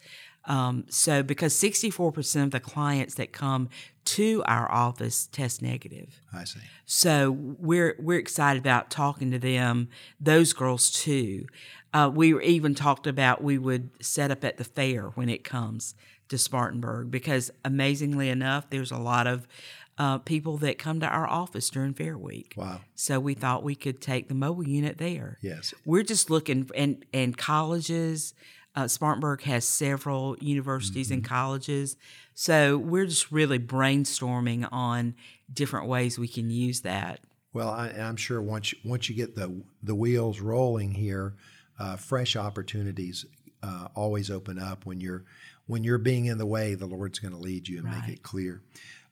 Um, 0.47 0.85
so, 0.89 1.23
because 1.23 1.55
64% 1.55 2.43
of 2.43 2.51
the 2.51 2.59
clients 2.59 3.15
that 3.15 3.31
come 3.31 3.69
to 4.05 4.43
our 4.45 4.71
office 4.71 5.27
test 5.27 5.61
negative. 5.61 6.21
I 6.31 6.43
see. 6.43 6.59
So 6.85 7.31
we're 7.31 7.95
we're 7.99 8.19
excited 8.19 8.59
about 8.59 8.91
talking 8.91 9.31
to 9.31 9.39
them, 9.39 9.89
those 10.19 10.53
girls 10.53 10.91
too. 10.91 11.47
Uh, 11.93 12.11
we 12.13 12.33
were 12.33 12.41
even 12.41 12.75
talked 12.75 13.07
about 13.07 13.43
we 13.43 13.57
would 13.57 13.89
set 14.01 14.29
up 14.29 14.43
at 14.43 14.57
the 14.57 14.63
fair 14.63 15.05
when 15.15 15.29
it 15.29 15.43
comes 15.43 15.95
to 16.29 16.37
Spartanburg 16.37 17.09
because 17.09 17.51
amazingly 17.63 18.29
enough, 18.29 18.69
there's 18.69 18.91
a 18.91 18.97
lot 18.97 19.27
of 19.27 19.47
uh, 19.97 20.17
people 20.19 20.57
that 20.57 20.77
come 20.77 20.99
to 20.99 21.07
our 21.07 21.27
office 21.27 21.69
during 21.69 21.93
Fair 21.93 22.17
Week. 22.17 22.53
Wow. 22.57 22.81
So 22.95 23.19
we 23.19 23.33
thought 23.33 23.63
we 23.63 23.75
could 23.75 24.01
take 24.01 24.27
the 24.27 24.35
mobile 24.35 24.67
unit 24.67 24.97
there. 24.97 25.37
Yes. 25.41 25.73
We're 25.85 26.03
just 26.03 26.29
looking 26.29 26.69
and 26.75 27.05
and 27.13 27.37
colleges. 27.37 28.33
Uh, 28.75 28.89
Spartanburg 28.89 29.41
has 29.43 29.63
several 29.65 30.35
universities 30.41 31.09
and 31.09 31.23
colleges, 31.23 31.95
so 32.33 32.77
we're 32.77 33.05
just 33.05 33.31
really 33.31 33.57
brainstorming 33.57 34.67
on 34.69 35.15
different 35.51 35.87
ways 35.87 36.19
we 36.19 36.27
can 36.27 36.49
use 36.49 36.81
that. 36.81 37.21
Well, 37.53 37.69
I, 37.69 37.87
I'm 37.87 38.17
sure 38.17 38.41
once 38.41 38.73
you, 38.73 38.79
once 38.83 39.09
you 39.09 39.15
get 39.15 39.35
the 39.35 39.63
the 39.81 39.95
wheels 39.95 40.41
rolling 40.41 40.91
here, 40.91 41.35
uh, 41.79 41.95
fresh 41.95 42.35
opportunities 42.35 43.25
uh, 43.63 43.87
always 43.95 44.29
open 44.29 44.59
up 44.59 44.85
when 44.85 44.99
you're 44.99 45.23
when 45.67 45.85
you're 45.85 45.97
being 45.97 46.25
in 46.25 46.37
the 46.37 46.45
way. 46.45 46.75
The 46.75 46.85
Lord's 46.85 47.19
going 47.19 47.33
to 47.33 47.39
lead 47.39 47.69
you 47.69 47.77
and 47.77 47.89
make 47.89 48.09
it 48.09 48.23
clear. 48.23 48.61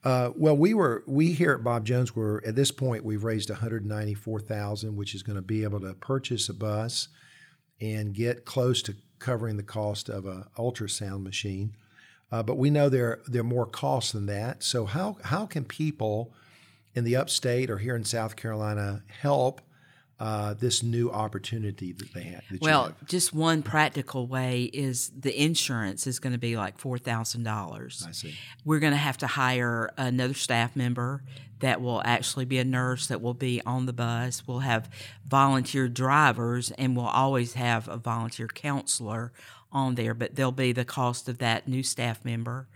Uh, 0.04 0.32
well, 0.36 0.56
we 0.56 0.74
were 0.74 1.04
we 1.08 1.32
here 1.32 1.54
at 1.54 1.64
Bob 1.64 1.86
Jones 1.86 2.16
were 2.16 2.44
at 2.46 2.56
this 2.56 2.72
point 2.72 3.06
we've 3.06 3.24
raised 3.24 3.50
194,000, 3.50 4.96
which 4.96 5.16
is 5.16 5.24
going 5.24 5.38
to 5.38 5.42
be 5.42 5.64
able 5.64 5.80
to 5.80 5.94
purchase 5.94 6.50
a 6.50 6.54
bus 6.54 7.08
and 7.80 8.14
get 8.14 8.46
close 8.46 8.82
to 8.82 8.96
covering 9.20 9.56
the 9.56 9.64
cost 9.64 10.10
of 10.10 10.26
a 10.26 10.48
ultrasound 10.58 11.24
machine. 11.24 11.76
Uh, 12.32 12.44
but 12.44 12.58
we 12.58 12.70
know 12.70 12.90
there 12.90 13.22
there 13.28 13.42
are 13.42 13.46
more 13.46 13.66
costs 13.66 14.12
than 14.12 14.26
that. 14.26 14.64
So 14.64 14.86
how 14.86 15.18
how 15.24 15.46
can 15.46 15.64
people 15.64 16.34
in 16.94 17.06
the 17.06 17.16
upstate 17.16 17.70
or 17.70 17.78
here 17.78 17.96
in 17.96 18.04
South 18.04 18.36
Carolina 18.36 19.04
help 19.08 19.62
uh, 20.20 20.54
this 20.54 20.84
new 20.84 21.12
opportunity 21.12 21.92
that 21.92 22.14
they 22.14 22.24
have? 22.24 22.44
That 22.50 22.54
you 22.54 22.60
Well, 22.62 22.86
have? 22.86 23.06
just 23.08 23.34
one 23.34 23.64
practical 23.64 24.28
way 24.28 24.64
is 24.64 25.12
the 25.18 25.38
insurance 25.42 26.08
is 26.08 26.20
going 26.20 26.34
to 26.34 26.40
be 26.40 26.56
like 26.56 26.78
four 26.78 26.98
thousand 26.98 27.44
dollars. 27.44 28.06
I 28.08 28.12
see. 28.12 28.36
We're 28.64 28.80
going 28.80 28.94
to 28.94 28.98
have 28.98 29.18
to 29.20 29.28
hire 29.28 29.90
another 29.98 30.34
staff 30.34 30.76
member 30.76 31.24
that 31.60 31.82
will 31.82 32.02
actually 32.06 32.46
be 32.46 32.60
a 32.60 32.64
nurse 32.66 33.08
that 33.08 33.22
will 33.22 33.34
be 33.34 33.62
on 33.66 33.86
the 33.86 33.94
bus. 33.94 34.44
We'll 34.46 34.60
have 34.60 34.90
volunteer 35.26 35.88
drivers, 35.88 36.72
and 36.72 36.96
we'll 36.96 37.06
always 37.08 37.54
have 37.54 37.88
a 37.88 37.98
volunteer 37.98 38.48
counselor 38.48 39.32
on 39.72 39.96
there. 39.96 40.14
But 40.14 40.36
there'll 40.36 40.52
be 40.52 40.74
the 40.74 40.86
cost 40.86 41.28
of 41.30 41.38
that 41.40 41.68
new 41.68 41.82
staff 41.84 42.24
member. 42.24 42.68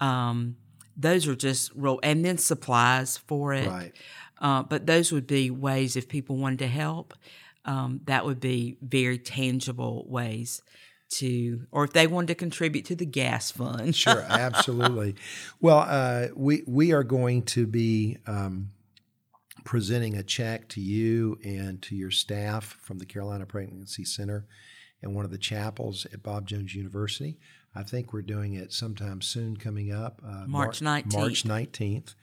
Um, 0.00 0.56
those 0.96 1.26
are 1.26 1.34
just 1.34 1.72
real, 1.74 1.98
and 2.02 2.24
then 2.24 2.38
supplies 2.38 3.16
for 3.18 3.52
it. 3.54 3.66
Right. 3.68 3.92
Uh, 4.40 4.62
but 4.62 4.86
those 4.86 5.12
would 5.12 5.26
be 5.26 5.50
ways 5.50 5.96
if 5.96 6.08
people 6.08 6.36
wanted 6.36 6.58
to 6.60 6.68
help. 6.68 7.14
Um, 7.64 8.00
that 8.04 8.24
would 8.24 8.40
be 8.40 8.76
very 8.80 9.18
tangible 9.18 10.04
ways 10.08 10.62
to, 11.08 11.66
or 11.70 11.84
if 11.84 11.92
they 11.92 12.06
wanted 12.06 12.28
to 12.28 12.34
contribute 12.34 12.84
to 12.86 12.94
the 12.94 13.06
gas 13.06 13.50
fund. 13.50 13.94
Sure, 13.96 14.24
absolutely. 14.28 15.16
Well, 15.60 15.84
uh, 15.88 16.28
we 16.34 16.62
we 16.66 16.92
are 16.92 17.04
going 17.04 17.42
to 17.42 17.66
be 17.66 18.18
um, 18.26 18.70
presenting 19.64 20.16
a 20.16 20.22
check 20.22 20.68
to 20.70 20.80
you 20.80 21.38
and 21.44 21.82
to 21.82 21.96
your 21.96 22.10
staff 22.10 22.76
from 22.80 22.98
the 22.98 23.06
Carolina 23.06 23.46
Pregnancy 23.46 24.04
Center 24.04 24.46
and 25.02 25.14
one 25.14 25.24
of 25.24 25.30
the 25.30 25.38
chapels 25.38 26.06
at 26.12 26.22
Bob 26.22 26.46
Jones 26.46 26.74
University. 26.74 27.38
I 27.74 27.82
think 27.82 28.12
we're 28.12 28.22
doing 28.22 28.54
it 28.54 28.72
sometime 28.72 29.20
soon, 29.20 29.56
coming 29.56 29.92
up 29.92 30.22
uh, 30.26 30.44
March 30.46 30.80
19th. 30.80 31.12
March 31.12 31.44
nineteenth. 31.44 32.14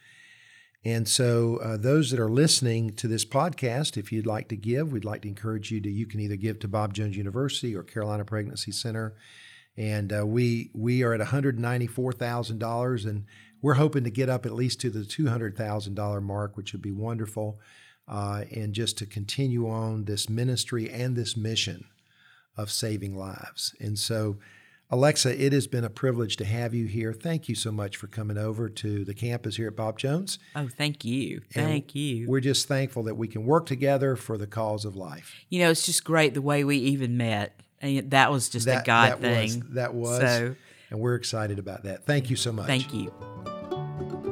And 0.85 1.07
so, 1.07 1.57
uh, 1.63 1.77
those 1.77 2.11
that 2.11 2.19
are 2.19 2.29
listening 2.29 2.93
to 2.95 3.07
this 3.07 3.23
podcast, 3.23 3.95
if 3.95 4.11
you'd 4.11 4.25
like 4.25 4.49
to 4.49 4.57
give, 4.57 4.91
we'd 4.91 5.05
like 5.05 5.21
to 5.21 5.29
encourage 5.29 5.71
you 5.71 5.79
to. 5.79 5.89
You 5.89 6.05
can 6.05 6.19
either 6.19 6.35
give 6.35 6.59
to 6.59 6.67
Bob 6.67 6.93
Jones 6.93 7.15
University 7.15 7.73
or 7.73 7.83
Carolina 7.83 8.25
Pregnancy 8.25 8.73
Center, 8.73 9.15
and 9.77 10.11
uh, 10.11 10.25
we 10.25 10.71
we 10.73 11.01
are 11.03 11.13
at 11.13 11.19
one 11.19 11.29
hundred 11.29 11.57
ninety 11.57 11.87
four 11.87 12.11
thousand 12.11 12.59
dollars, 12.59 13.05
and 13.05 13.23
we're 13.61 13.75
hoping 13.75 14.03
to 14.03 14.09
get 14.09 14.27
up 14.27 14.45
at 14.45 14.53
least 14.53 14.81
to 14.81 14.89
the 14.89 15.05
two 15.05 15.29
hundred 15.29 15.57
thousand 15.57 15.95
dollar 15.95 16.19
mark, 16.19 16.57
which 16.57 16.73
would 16.73 16.81
be 16.81 16.91
wonderful, 16.91 17.61
uh, 18.09 18.43
and 18.51 18.73
just 18.73 18.97
to 18.97 19.05
continue 19.05 19.69
on 19.69 20.03
this 20.03 20.27
ministry 20.27 20.89
and 20.89 21.15
this 21.15 21.37
mission 21.37 21.85
of 22.57 22.69
saving 22.69 23.15
lives. 23.15 23.73
And 23.79 23.97
so, 23.97 24.37
Alexa, 24.93 25.43
it 25.43 25.53
has 25.53 25.65
been 25.65 25.83
a 25.83 25.89
privilege 25.89 26.37
to 26.37 26.45
have 26.45 26.75
you 26.75 26.85
here. 26.85 27.13
Thank 27.13 27.49
you 27.49 27.55
so 27.55 27.71
much 27.71 27.97
for 27.97 28.05
coming 28.05 28.37
over 28.37 28.69
to 28.69 29.03
the 29.03 29.15
campus 29.15 29.55
here 29.55 29.67
at 29.67 29.75
Bob 29.75 29.97
Jones. 29.97 30.37
Oh, 30.55 30.67
thank 30.67 31.03
you. 31.03 31.41
And 31.55 31.65
Thank 31.65 31.95
you. 31.95 32.27
We're 32.29 32.41
just 32.41 32.67
thankful 32.67 33.01
that 33.03 33.15
we 33.15 33.27
can 33.27 33.43
work 33.43 33.65
together 33.65 34.15
for 34.15 34.37
the 34.37 34.45
cause 34.45 34.85
of 34.85 34.95
life. 34.95 35.33
You 35.49 35.61
know, 35.61 35.71
it's 35.71 35.87
just 35.87 36.03
great 36.03 36.35
the 36.35 36.43
way 36.43 36.63
we 36.63 36.77
even 36.77 37.17
met. 37.17 37.59
And 37.81 38.11
that 38.11 38.31
was 38.31 38.49
just 38.49 38.67
a 38.67 38.83
God 38.85 39.13
that 39.13 39.21
thing. 39.21 39.61
Was, 39.61 39.69
that 39.71 39.93
was. 39.95 40.19
So 40.19 40.55
and 40.91 40.99
we're 40.99 41.15
excited 41.15 41.57
about 41.57 41.85
that. 41.85 42.05
Thank 42.05 42.29
you 42.29 42.35
so 42.35 42.51
much. 42.51 42.67
thank 42.67 42.93
you. 42.93 44.31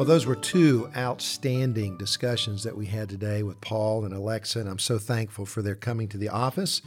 Well, 0.00 0.06
those 0.06 0.24
were 0.24 0.34
two 0.34 0.90
outstanding 0.96 1.98
discussions 1.98 2.62
that 2.62 2.74
we 2.74 2.86
had 2.86 3.10
today 3.10 3.42
with 3.42 3.60
Paul 3.60 4.06
and 4.06 4.14
Alexa, 4.14 4.58
and 4.58 4.66
I'm 4.66 4.78
so 4.78 4.98
thankful 4.98 5.44
for 5.44 5.60
their 5.60 5.74
coming 5.74 6.08
to 6.08 6.16
the 6.16 6.30
office. 6.30 6.80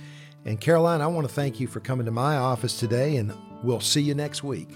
And 0.45 0.59
Caroline, 0.59 0.99
I 0.99 1.05
want 1.05 1.27
to 1.27 1.31
thank 1.31 1.59
you 1.59 1.67
for 1.67 1.79
coming 1.79 2.07
to 2.07 2.11
my 2.11 2.37
office 2.37 2.79
today, 2.79 3.17
and 3.17 3.31
we'll 3.61 3.81
see 3.81 4.01
you 4.01 4.15
next 4.15 4.43
week. 4.43 4.69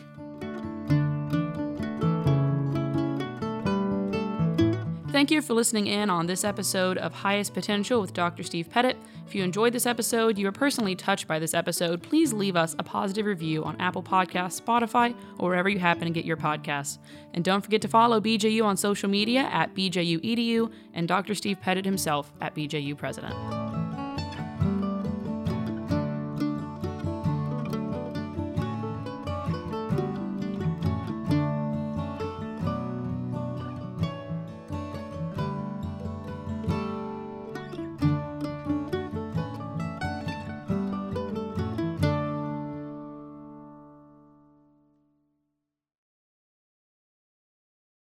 Thank 5.28 5.36
you 5.36 5.42
for 5.42 5.56
listening 5.56 5.88
in 5.88 6.10
on 6.10 6.26
this 6.26 6.46
episode 6.46 6.98
of 6.98 7.12
Highest 7.12 7.54
Potential 7.54 8.00
with 8.00 8.14
Dr. 8.14 8.44
Steve 8.44 8.70
Pettit. 8.70 8.96
If 9.28 9.36
you 9.36 9.44
enjoyed 9.44 9.74
this 9.74 9.86
episode, 9.86 10.38
you 10.38 10.46
were 10.46 10.54
personally 10.54 10.96
touched 10.96 11.28
by 11.28 11.38
this 11.38 11.54
episode, 11.54 12.02
please 12.02 12.32
leave 12.32 12.56
us 12.56 12.78
a 12.80 12.84
positive 12.84 13.26
review 13.26 13.66
on 13.66 13.76
Apple 13.76 14.02
Podcasts, 14.02 14.62
Spotify, 14.62 15.14
or 15.38 15.50
wherever 15.50 15.68
you 15.68 15.80
happen 15.80 16.06
to 16.06 16.12
get 16.12 16.24
your 16.24 16.38
podcasts. 16.38 16.98
And 17.34 17.44
don't 17.44 17.60
forget 17.60 17.82
to 17.82 17.90
follow 17.90 18.22
BJU 18.22 18.64
on 18.64 18.78
social 18.78 19.10
media 19.10 19.42
at 19.52 19.76
BJUEDU 19.76 20.72
and 20.94 21.10
Dr. 21.10 21.36
Steve 21.36 21.60
Pettit 21.60 21.84
himself 21.84 22.32
at 22.40 22.56
BJU 22.56 22.98
President. 22.98 23.57